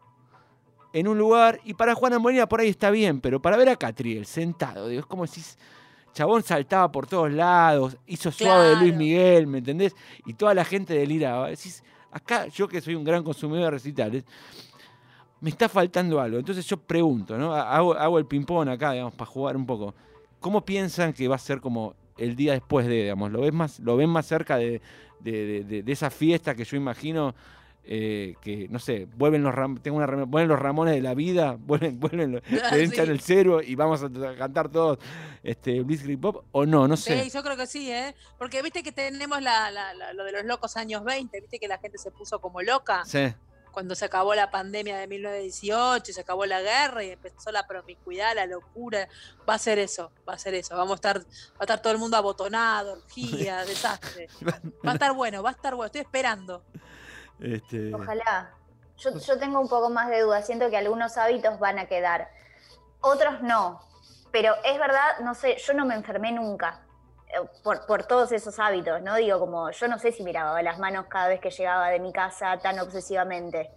[0.93, 3.75] en un lugar y para Juana Molina por ahí está bien, pero para ver a
[3.75, 5.41] Catriel sentado, digo, es como si
[6.13, 8.95] Chabón saltaba por todos lados, hizo suave de Luis.
[8.95, 9.95] Miguel, ¿me entendés?
[10.27, 11.47] Y toda la gente deliraba.
[11.49, 14.23] Decís, acá yo que soy un gran consumidor de recitales,
[15.41, 16.37] me está faltando algo.
[16.37, 17.53] Entonces yo pregunto, ¿no?
[17.53, 19.95] Hago, hago el ping-pong acá, digamos, para jugar un poco.
[20.39, 23.31] ¿Cómo piensan que va a ser como el día después de, digamos?
[23.31, 24.81] ¿Lo, ves más, lo ven más cerca de,
[25.19, 27.33] de- de- esa fiesta que yo imagino?
[27.85, 31.57] eh, que, no sé, vuelven los, ram- tengo una vuelven los Ramones de la vida,
[31.59, 33.11] vuelven, vuelven Ah, se hinchan sí.
[33.11, 34.99] el cero y vamos a cantar todos
[35.43, 37.23] este, Blitzkrieg Pop, o no, no sé.
[37.23, 38.15] Sí, yo creo que sí, ¿eh?
[38.37, 41.67] Porque viste que tenemos la, la- la- lo de los locos años 20, viste que
[41.67, 43.03] la gente se puso como loca.
[43.03, 43.25] Sí,
[43.73, 47.67] cuando se acabó la pandemia de 1918, y se acabó la guerra y empezó la
[47.67, 49.09] promiscuidad, la locura,
[49.49, 50.77] va a ser eso, va a ser eso.
[50.77, 54.27] Vamos a estar, va a estar todo el mundo abotonado, orgía, desastre.
[54.45, 56.63] Va a estar bueno, va a estar bueno, estoy esperando.
[57.39, 58.53] Este, Ojalá.
[58.97, 60.43] Yo, yo tengo un poco más de duda.
[60.43, 62.29] Siento que algunos hábitos van a quedar.
[63.01, 63.81] Otros no.
[64.31, 66.83] Pero es verdad, no sé, yo no me enfermé nunca
[67.63, 69.15] por, por todos esos hábitos, ¿no?
[69.15, 71.99] Digo, como yo no sé si me lavaba las manos cada vez que llegaba de
[71.99, 73.71] mi casa tan obsesivamente.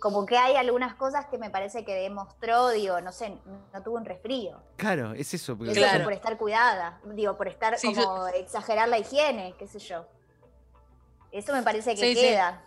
[0.00, 3.36] Como que hay algunas cosas que me parece que demostró, digo, no sé,
[3.72, 4.62] no tuvo un resfrío.
[4.76, 5.56] claro, es eso.
[5.56, 6.04] porque- Eso Claro.
[6.04, 10.06] por estar cuidada, digo, por estar Sí, como exagerar la higiene, qué sé yo.
[11.32, 12.20] Eso me parece que Sí, sí.
[12.20, 12.62] queda.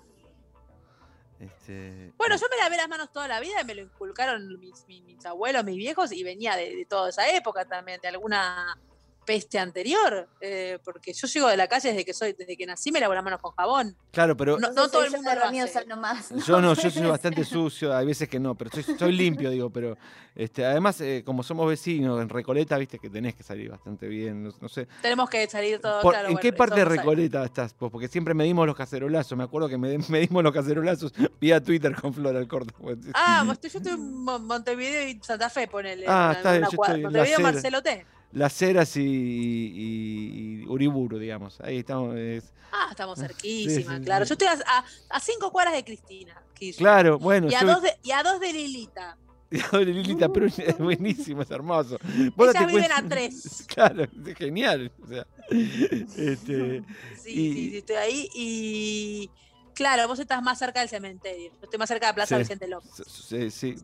[1.40, 4.86] este, Bueno, yo me lavé las manos toda la vida y me lo inculcaron mis,
[4.88, 8.78] mis- mis abuelos, mis viejos, y venía de, de toda esa época también, de alguna
[9.26, 12.92] peste anterior, eh, porque yo llego de la calle desde que soy, desde que nací
[12.92, 13.96] me lavo las manos con jabón.
[14.12, 15.68] Claro, pero No, todo el mundo lo hace.
[15.68, 16.30] sano más.
[16.46, 19.70] yo no, yo soy bastante sucio, hay veces que no, pero soy, soy limpio, digo,
[19.70, 19.98] pero
[20.36, 24.44] este, además, eh, como somos vecinos en Recoleta, viste que tenés que salir bastante bien,
[24.44, 24.88] no, no sé.
[25.02, 26.28] Tenemos que salir todo Por- claro.
[26.30, 27.76] ¿En bueno, qué parte de Recoleta estás?
[27.78, 27.92] vos?
[27.92, 32.14] porque siempre medimos los cacerolazos, me acuerdo que me- medimos los cacerolazos vía Twitter con
[32.14, 32.74] Flora Alcorta.
[33.14, 36.06] Ah, pues yo estoy en Mon- Montevideo y Santa Fe, ponele.
[36.08, 37.40] Ah, está bien, yo estoy Montevideo.
[37.40, 38.06] Marcelo T.
[38.34, 41.60] Las Heras y, y- y Uriburu, digamos.
[41.62, 42.16] Ahí estamos.
[42.18, 44.26] es- Ah, estamos cerquísima, sí, claro.
[44.26, 44.30] sí.
[44.30, 46.42] Yo estoy a, a- a cinco cuadras de Cristina.
[46.54, 46.78] Kirchner.
[46.84, 47.50] Claro, bueno.
[47.50, 49.18] Y a, yo- dos de, y a dos de Lilita.
[49.74, 51.98] Lilita, pero es buenísimo, es hermoso.
[52.38, 53.66] Vos Ellas viven a tres.
[53.74, 54.92] Claro, es genial.
[55.04, 56.84] O sea, este,
[57.22, 58.30] Sí, Y- sí, sí, estoy ahí.
[58.34, 59.30] Y
[59.74, 61.52] claro, vos estás más cerca del cementerio.
[61.52, 62.40] Yo estoy más cerca de Plaza Sí.
[62.44, 62.92] Vicente López.
[63.08, 63.76] sí, sí.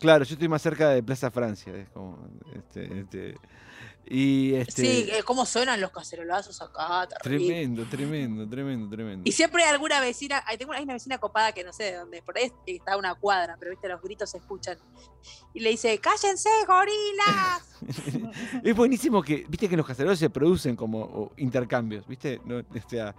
[0.00, 1.76] Claro, yo estoy más cerca de Plaza Francia.
[1.76, 2.18] Es como,
[2.54, 3.34] este, este,
[4.06, 7.06] y este, Sí, eh, cómo suenan los cacerolazos acá.
[7.22, 9.22] tremendo, tremendo, tremendo, tremendo.
[9.28, 11.96] Y siempre hay alguna vecina, hay, tengo, hay una vecina copada que no sé de
[11.96, 14.78] dónde, por ahí está una cuadra, pero viste, los gritos se escuchan.
[15.54, 17.68] Y le dice, cállense, gorilas.
[18.64, 23.14] Es buenísimo que, viste que los caceroles se producen como intercambios, viste, No, o sea,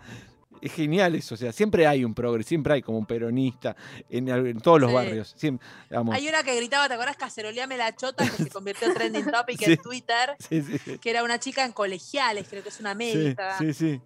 [0.62, 3.76] es genial eso, o sea, siempre hay un progre, siempre hay como un peronista
[4.09, 4.95] en, todos los Sí.
[4.95, 5.68] barrios, siempre,
[6.12, 7.18] Hay una que gritaba, ¿te acordás?
[7.18, 9.72] Caceroleame la chota, que se convirtió en trending topic Sí.
[9.74, 10.64] en Twitter, sí,
[11.01, 13.57] que era una chica en colegiales, creo que es una médica.
[13.57, 14.01] sí, sí.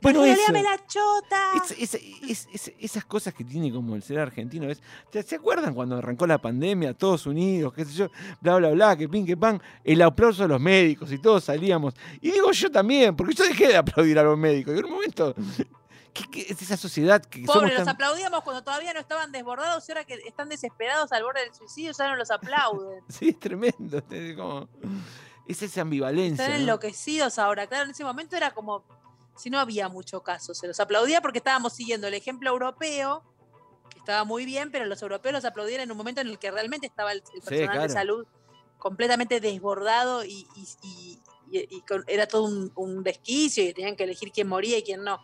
[0.00, 1.52] Bueno, eso, ¡Caceroleame la chota!
[1.78, 1.94] es- es-
[2.28, 5.96] es- es- esas cosas que tiene como el ser argentino, es, ¿te- ¿se acuerdan cuando
[5.96, 8.08] arrancó la pandemia, todos unidos, qué sé yo,
[8.40, 11.94] bla, bla, bla, que pin, que pan, el aplauso a los médicos y todos salíamos?
[12.20, 14.90] Y digo yo también, porque yo dejé de aplaudir a los médicos, y en un
[14.92, 15.34] momento,
[16.12, 19.88] ¿qué, qué es esa sociedad que Pobre, los tan- aplaudíamos cuando todavía no estaban desbordados
[19.88, 23.00] y ahora que están desesperados al borde del suicidio ya no los aplauden.
[23.08, 24.02] Sí, es tremendo.
[24.10, 24.68] Es, como,
[25.46, 26.44] es esa ambivalencia.
[26.44, 26.62] Están ¿no?
[26.62, 27.66] enloquecidos ahora.
[27.66, 28.82] Claro, en ese momento era como
[29.36, 30.54] si no había mucho caso.
[30.54, 33.22] Se los aplaudía porque estábamos siguiendo el ejemplo europeo,
[33.90, 36.50] que estaba muy bien, pero los europeos los aplaudían en un momento en el que
[36.50, 37.82] realmente estaba el, el personal claro.
[37.82, 38.26] de salud
[38.78, 41.20] completamente desbordado y, y- y-
[41.50, 44.82] y- y con- era todo un, un desquicio y tenían que elegir quién moría y
[44.82, 45.20] quién no.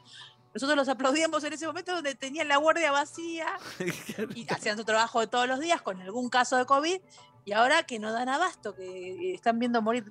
[0.54, 3.46] Nosotros los aplaudíamos en ese momento donde tenían la guardia vacía
[4.34, 7.00] y hacían su trabajo de todos los días con algún caso de COVID
[7.44, 10.04] y ahora que no dan abasto, que están viendo morir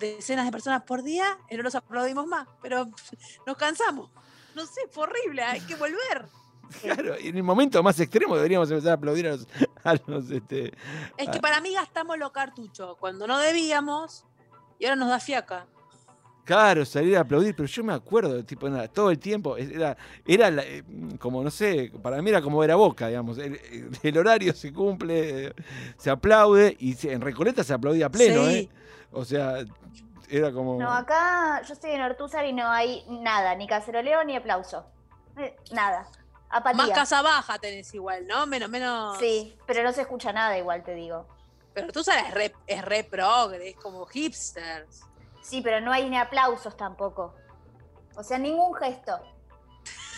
[0.00, 2.88] decenas de personas por día, y no los aplaudimos más, pero
[3.46, 4.10] nos cansamos.
[4.54, 6.28] No sé, fue horrible, hay que volver.
[6.82, 9.48] Claro, y en el momento más extremo deberíamos empezar a aplaudir a los.
[9.82, 10.72] a los, este,
[11.16, 14.24] Es que para mí gastamos lo cartucho cuando no debíamos
[14.78, 15.66] y ahora nos da fiaca.
[16.44, 20.50] Claro, salir a aplaudir, pero yo me acuerdo, tipo, nada, todo el tiempo, era, era
[20.50, 20.82] la- eh,
[21.20, 23.60] como, no sé, para mí era como era boca, digamos, el,
[24.02, 25.54] el horario se cumple, eh,
[25.96, 28.54] se aplaude, y se- en Recoleta se aplaudía a pleno, Sí.
[28.54, 28.68] ¿eh?
[29.12, 29.64] O sea,
[30.28, 30.78] era como...
[30.78, 34.86] No, acá yo estoy en Ortúzar y no hay nada, ni caceroleo ni aplauso.
[35.36, 36.06] Eh, Nada.
[36.52, 36.82] Apatía.
[36.84, 38.44] Más casa baja tenés igual, ¿no?
[38.46, 39.18] Menos, menos.
[39.18, 41.28] Sí, pero no se escucha nada igual, te digo.
[41.74, 45.02] Pero tú sabes, es re, es re progre, es como hipsters.
[45.40, 47.34] Sí, pero no hay ni aplausos tampoco.
[48.16, 49.12] O sea, ningún gesto.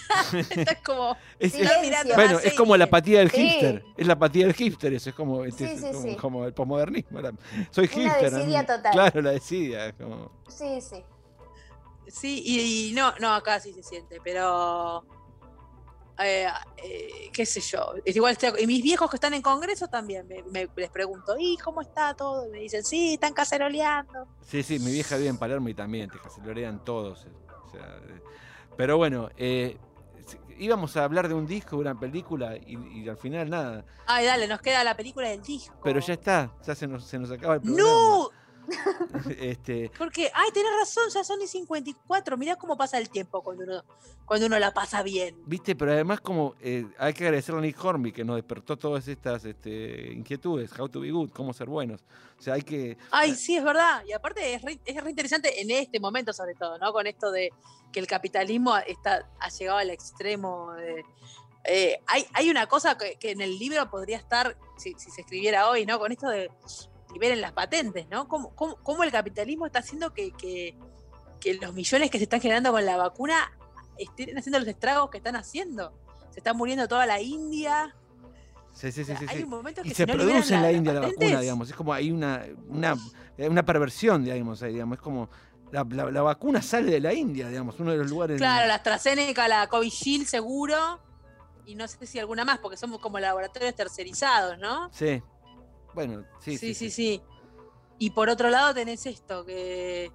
[0.50, 1.16] Estás como.
[1.38, 3.48] es- es- estás mirando bueno, es como la apatía del Sí.
[3.48, 6.16] hipster, es la apatía del hipster, eso es como, este, Sí, es sí, como, sí.
[6.16, 7.20] como el posmodernismo.
[7.20, 7.32] la-
[7.70, 8.26] soy hipster.
[8.34, 8.92] a desidia total.
[8.92, 9.86] Claro, la desidia.
[9.86, 11.02] es como- Sí, sí.
[12.08, 15.04] Sí, y, y no, no, acá sí se siente, pero.
[16.18, 16.46] Eh,
[16.76, 17.94] eh, qué sé yo.
[18.04, 21.56] Es igual y mis viejos que están en congreso también me, me- les pregunto, ¿y
[21.58, 22.46] cómo está todo?
[22.46, 24.26] Y me dicen, sí, están caceroleando.
[24.46, 27.24] Sí, sí, mi vieja vive en Palermo y también te cacerolean todos.
[27.26, 27.30] eh,
[27.66, 28.20] o sea, eh,
[28.76, 29.78] pero bueno, eh,
[30.58, 33.84] íbamos a hablar de un disco, de una película y, y al final nada.
[34.06, 35.74] Ay, dale, nos queda la película del disco.
[35.82, 37.82] Pero ya está, ya se nos, se nos acaba el programa.
[37.90, 38.30] ¡No!
[39.38, 42.36] este, Porque, ay, tenés razón, ya son y 54.
[42.36, 43.82] Mirá cómo pasa el tiempo cuando uno,
[44.24, 45.36] cuando uno la pasa bien.
[45.46, 49.06] Viste, pero además como eh, hay que agradecerle a Nick Hornby que nos despertó todas
[49.08, 52.02] estas este, inquietudes, how to be good, cómo ser buenos.
[52.38, 52.96] O sea, hay que...
[53.10, 54.02] Ay, sí, es verdad.
[54.06, 56.92] Y aparte es re, es re interesante en este momento sobre todo, ¿no?
[56.92, 57.50] Con esto de
[57.92, 60.72] que el capitalismo está, ha llegado al extremo.
[60.74, 61.04] de-
[61.64, 65.20] eh, hay, hay una cosa que, que en el libro podría estar, si, si se
[65.20, 66.00] escribiera hoy, ¿no?
[66.00, 66.50] Con esto de
[67.12, 68.26] liberen las patentes, ¿no?
[68.28, 70.76] ¿Cómo, cómo, cómo el capitalismo está haciendo que, que-
[71.40, 73.50] que los millones que se están generando con la vacuna
[73.98, 75.92] estén haciendo los estragos que están haciendo?
[76.30, 77.94] Se está muriendo toda la India.
[78.72, 80.72] Sí, sí, sí, sí, hay un momento que Y si se no produce en la
[80.72, 81.68] India la patentes, vacuna, digamos.
[81.70, 82.96] Es como hay una, una,
[83.36, 84.96] eh, una perversión, digamos, ahí, digamos.
[84.96, 85.28] Es como
[85.70, 88.38] la, la- la vacuna sale de la India, digamos, uno de los lugares...
[88.38, 91.00] Claro, la AstraZeneca, la Covishield seguro,
[91.66, 94.90] y no sé si alguna más, porque somos como laboratorios tercerizados, ¿no?
[94.92, 95.22] Sí.
[95.94, 97.22] Bueno, sí, Sí, sí, sí.
[97.98, 100.10] Y por otro lado tenés esto, que,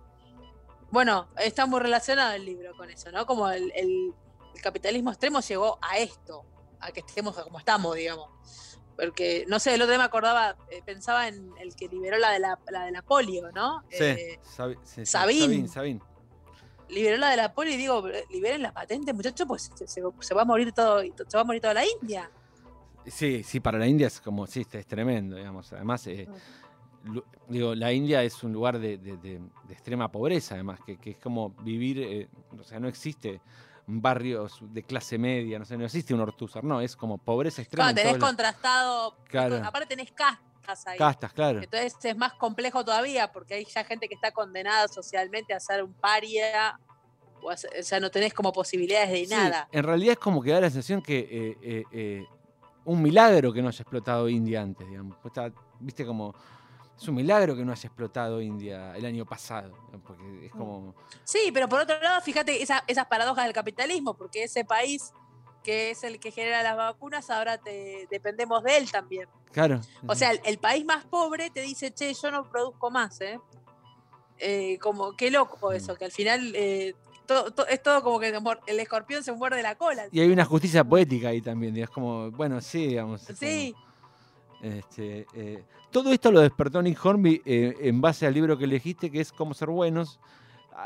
[0.91, 3.25] bueno, está muy relacionado el libro con eso, ¿no?
[3.25, 4.13] Como el, el-
[4.55, 6.43] el capitalismo extremo llegó a esto,
[6.80, 8.30] a que estemos como estamos, digamos.
[8.97, 12.32] Porque, no sé, el otro día me acordaba, eh, pensaba en el que liberó la
[12.32, 13.82] de la, la de la polio, ¿no?
[13.89, 15.39] Sí, Eh, Sabi- sí, sí, Sabín.
[15.41, 16.03] Sabín, Sabín.
[16.89, 20.34] liberó la de la polio y digo, liberen la patente, muchachos, pues se, se- se
[20.34, 22.32] va a morir todo, se va a morir toda la India.
[23.07, 25.71] Sí, sí, para la India es como, sí, es tremendo, digamos.
[25.73, 26.27] Además, eh,
[27.47, 31.11] digo, la India es un lugar de, de- de- de extrema pobreza, además, que, que
[31.11, 32.27] es como vivir, eh,
[32.59, 33.39] o sea, no existe
[33.85, 37.93] barrios de clase media, no sé, no existe un Ortúzar, no, es como pobreza extrema.
[37.93, 39.61] Claro, en tenés contrastado, Claro.
[39.63, 40.97] aparte tenés castas ahí.
[40.97, 41.61] Castas, claro.
[41.63, 45.81] Entonces es más complejo todavía porque hay ya gente que está condenada socialmente a ser
[45.83, 46.77] un paria,
[47.41, 49.69] o, a ser- o sea, no tenés como posibilidades de Sí, nada.
[49.71, 52.25] en realidad es como que da la sensación que eh,
[52.88, 55.17] un milagro que no haya explotado India antes, digamos.
[55.23, 56.33] Está- Viste como.
[56.99, 59.71] Es un milagro que no haya explotado India el año pasado.
[60.05, 60.95] Porque es como.
[61.23, 65.13] Sí, pero por otro lado, fíjate esa- esas paradojas del capitalismo, porque ese país
[65.63, 69.27] que es el que genera las vacunas, ahora te, dependemos de él también.
[69.51, 69.81] Claro.
[70.07, 73.39] O sea, el, el país más pobre te dice, che, yo no produzco más, ¿eh?
[74.39, 76.95] Eh, como, qué loco eso, que al final eh,
[77.28, 78.34] todo- es todo como que
[78.67, 80.07] el escorpión se muerde la cola.
[80.11, 81.78] Y hay una justicia poética ahí también.
[81.78, 83.21] Es como, bueno, sí, digamos.
[83.21, 83.75] Sí,
[84.61, 88.63] como, este, eh, todo esto lo despertó Nick Hornby eh, en base al libro que
[88.63, 90.19] elegiste, que es Cómo ser buenos.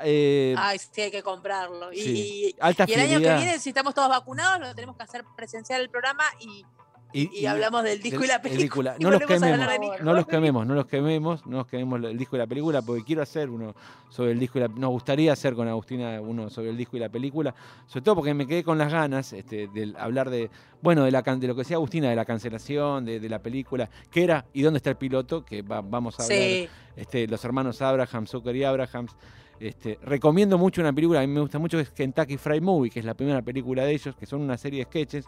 [0.04, 1.92] Eh, ay, sí, hay que comprarlo.
[1.92, 4.96] Y, sí, y- alta y el año que viene, si estamos todos vacunados, lo tenemos
[4.98, 6.66] que hacer presencial el programa y,
[7.14, 8.96] Y, y hablamos del disco del- y la película.
[8.98, 9.58] y no los quememos,
[10.02, 13.04] no los quememos, no los quememos, no nos quememos el disco y la película, porque
[13.04, 13.74] quiero hacer uno
[14.10, 17.00] sobre el disco y la Nos gustaría hacer con Agustina uno sobre el disco y
[17.00, 17.54] la película,
[17.88, 20.50] sobre todo porque me quedé con las ganas este, de hablar de,
[20.82, 23.90] bueno, de, la, de lo que decía Agustina, de la cancelación, de, de la película,
[24.10, 27.44] qué era y dónde está el piloto, que va- vamos a hablar, Sí, este, los
[27.46, 29.16] hermanos Abraham, Zucker y Abrahams.
[29.62, 32.90] Este, recomiendo mucho una película, a mí me gusta mucho, que es Kentucky Fried Movie,
[32.90, 35.26] que es la primera película de ellos, que son una serie de sketches,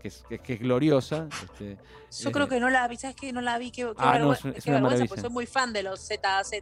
[0.00, 1.28] que es, que, que es gloriosa.
[1.42, 1.78] este,
[2.20, 3.32] yo eh, creo que no la vi, ¿sabes qué?
[3.32, 5.82] No la vi, qué, qué Ah, no, es qué vergüenza, porque soy muy fan de
[5.82, 6.52] los ZAZ,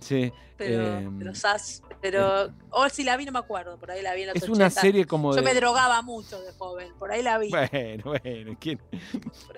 [0.00, 3.92] Sí, pero, em, de los as, pero, o si la vi no me acuerdo, por
[3.92, 4.80] ahí la vi en los es una 80.
[4.80, 5.42] serie como Yo de...
[5.42, 7.50] me drogaba mucho de joven, por ahí la vi.
[7.50, 8.80] Bueno, bueno, ¿quién?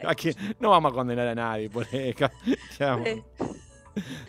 [0.04, 0.34] ¿A quién?
[0.60, 2.30] No vamos a condenar a nadie por eso.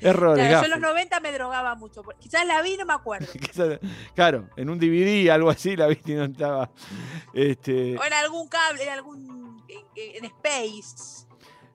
[0.01, 3.27] Errores, claro, yo en los 90 me drogaba mucho, quizás la vi no me acuerdo.
[3.33, 3.79] Quizás-
[4.15, 6.69] Claro, en un DVD, algo así, la viste y no estaba.
[7.33, 9.63] Este, O en algún cable, en algún.
[9.67, 11.25] en, en Space.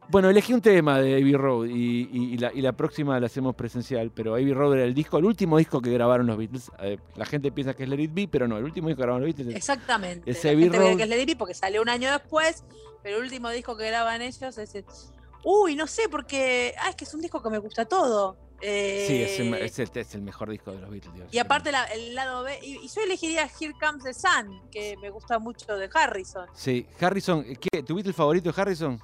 [0.08, 3.26] Bueno, elegí un tema de Abbey Road y, y- y la, y la próxima la
[3.26, 6.70] hacemos presencial, pero Abbey Road era el disco, el último disco que grabaron los Beatles.
[6.80, 9.02] Eh, la gente piensa que es Let It Be, pero no, el último disco que
[9.04, 10.30] grabaron los Beatles es Exactamente.
[10.30, 12.64] Ese La Abbey gente Road- que es Lady Di porque salió un año después,
[13.02, 15.12] pero el último disco que graban ellos es.
[15.44, 16.74] Uy, no sé, porque.
[16.78, 18.36] Ah, es que es un disco que me gusta todo.
[18.60, 21.12] Eh, Sí, es el, es el- es el mejor disco de los Beatles.
[21.14, 22.60] digo, Y aparte la- el lado B.
[22.62, 26.46] Y, y yo elegiría Here Comes the Sun, que me gusta mucho de Harrison.
[26.54, 29.02] Sí, Harrison, ¿qué, ¿tu Beatle favorito es Harrison?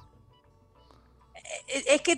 [1.67, 2.15] Eh, Es que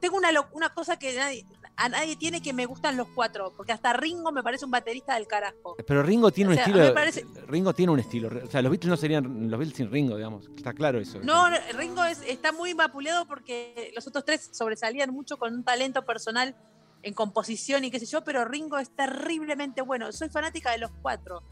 [0.00, 1.44] tengo una, una cosa que nadie,
[1.76, 5.14] a nadie tiene que me gustan los cuatro, porque hasta Ringo me parece un baterista
[5.14, 5.76] del carajo.
[5.86, 6.94] Pero Ringo tiene O un sea, estilo.
[6.94, 8.28] parece- Ringo tiene un estilo.
[8.44, 10.48] O sea, los Beatles no serían los Beatles sin Ringo, digamos.
[10.56, 11.18] Está claro eso.
[11.24, 15.64] No, no, Ringo es- está muy vapuleado porque los otros tres sobresalían mucho con un
[15.64, 16.54] talento personal
[17.02, 20.10] en composición y qué sé yo, pero Ringo es terriblemente bueno.
[20.12, 21.42] Soy fanática de los cuatro.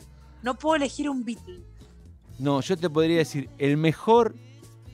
[0.43, 1.63] No puedo elegir un Beatle.
[2.39, 4.35] No, yo te podría decir, el mejor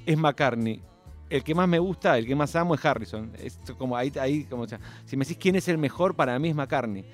[0.05, 0.83] es McCartney.
[1.31, 3.31] El que más me gusta, el que más amo es Harrison.
[3.39, 6.49] Es como ahí, ahí como, sea, si me decís quién es el mejor, para mí
[6.49, 7.05] es McCartney.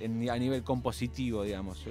[0.00, 1.82] en- a nivel compositivo, digamos.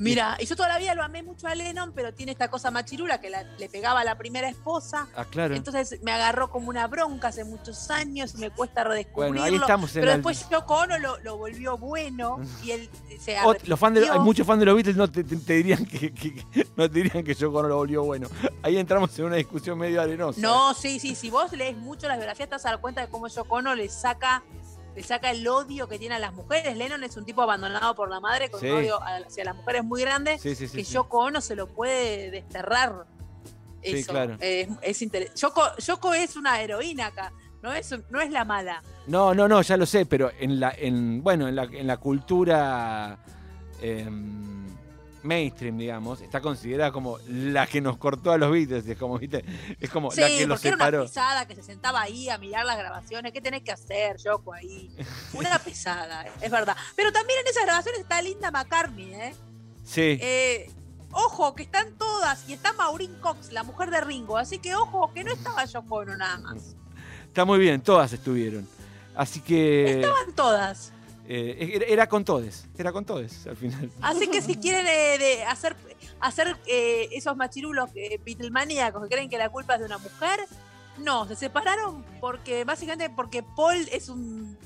[0.00, 2.70] Mira, y yo toda la vida lo amé mucho a Lennon, pero tiene esta cosa
[2.70, 5.06] machirula que la- le pegaba a la primera esposa.
[5.14, 5.54] Ah, claro.
[5.54, 9.40] Entonces me agarró como una bronca hace muchos años y me cuesta redescubrirlo.
[9.40, 12.90] bueno, ahí estamos en pero la- después Yoko Ono lo, lo volvió bueno y él
[13.20, 15.52] se Ot- los fans de, hay muchos fans de los Beatles no te, te- te
[15.54, 18.28] dirían que, que- que- no te dirían que Yoko no lo volvió bueno.
[18.62, 20.40] Ahí entramos en una discusión medio arenosa.
[20.40, 23.08] No, sí, sí, si vos lees mucho las biografías te vas a dar cuenta de
[23.08, 24.42] cómo Yoko Ono le saca,
[25.00, 26.76] le saca el odio que tiene a las mujeres.
[26.76, 28.66] Lennon es un tipo abandonado por la madre con Sí.
[28.68, 30.76] un odio hacia las mujeres muy grande Sí, sí, sí.
[30.78, 30.92] que sí.
[30.94, 33.06] Yoko Ono se lo puede desterrar.
[33.82, 34.36] Sí, Eso, claro.
[34.40, 34.68] es,
[35.36, 37.32] Yoko, Yoko es una heroína acá,
[37.62, 38.82] no es, no es la mala.
[39.06, 41.96] No, no, no, ya lo sé, pero en la, en, bueno, en la, en la
[41.96, 43.18] cultura
[43.80, 44.66] em,
[45.22, 49.44] mainstream, digamos, está considerada como la que nos cortó a los Beatles, es como, ¿viste?
[49.78, 51.02] Es como Sí, la que los porque era una separó.
[51.04, 53.32] pesada que se sentaba ahí a mirar las grabaciones.
[53.32, 54.90] ¿Qué tenés que hacer, Yoko, ahí?
[55.34, 56.76] Una pesada, es verdad.
[56.96, 59.34] Pero también en esas grabaciones está Linda McCartney, ¿eh?
[59.84, 60.70] Sí, Eh,
[61.12, 62.48] ojo, que están todas.
[62.48, 64.38] Y está Maureen Cox, la mujer de Ringo.
[64.38, 66.76] Así que ojo, que no estaba Yoko Ono nada más.
[67.26, 68.66] está muy bien, todas estuvieron.
[69.14, 70.92] Así que Estaban todas.
[71.32, 73.88] Eh, era, con todes, era con todes al final.
[74.02, 75.76] Así que si quieren eh, de hacer,
[76.18, 80.40] hacer eh, esos machirulos Beatlemaníacos que creen que la culpa es de una mujer,
[80.98, 84.58] no, se separaron porque básicamente porque Paul es un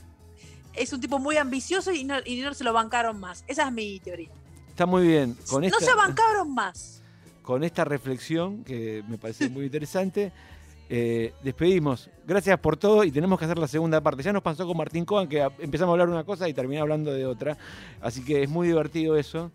[0.73, 3.45] es un tipo muy ambicioso y no, y no se lo bancaron más.
[3.47, 4.31] Esa es mi teoría.
[4.71, 5.37] Está muy bien.
[5.51, 7.03] Con no se bancaron más.
[7.43, 10.33] con esta reflexión que me parece muy interesante.
[10.89, 12.11] Eh, despedimos.
[12.27, 14.23] Gracias por todo y tenemos que hacer la segunda parte.
[14.23, 16.81] Ya nos pasó con Martín Cohen que empezamos a hablar de una cosa y terminé
[16.81, 17.57] hablando de otra.
[18.01, 19.51] Así que es muy divertido eso.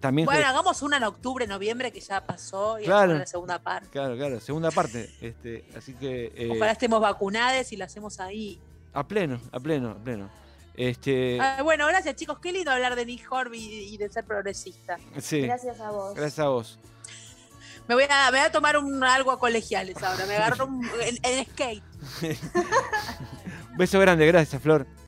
[0.00, 3.00] También Bueno, hagamos una en octubre, noviembre que ya pasó y Claro.
[3.02, 3.88] hagamos la segunda parte.
[3.90, 5.10] Claro, claro, segunda parte.
[5.20, 8.58] Este, así que eh, Ojalá estemos vacunados y la hacemos ahí.
[8.94, 10.30] a pleno, a pleno, a pleno.
[10.74, 12.38] Este, Ah, bueno, gracias chicos.
[12.38, 14.96] Qué lindo hablar de Nick Horby y, y de ser progresista.
[15.20, 16.14] sí, Gracias a vos.
[16.14, 16.78] gracias a vos.
[17.90, 20.24] Me voy a, tomar un, algo a colegiales ahora.
[20.24, 20.88] Me agarro un,
[21.50, 21.82] skate.
[23.76, 24.86] Beso grande, gracias, Flor.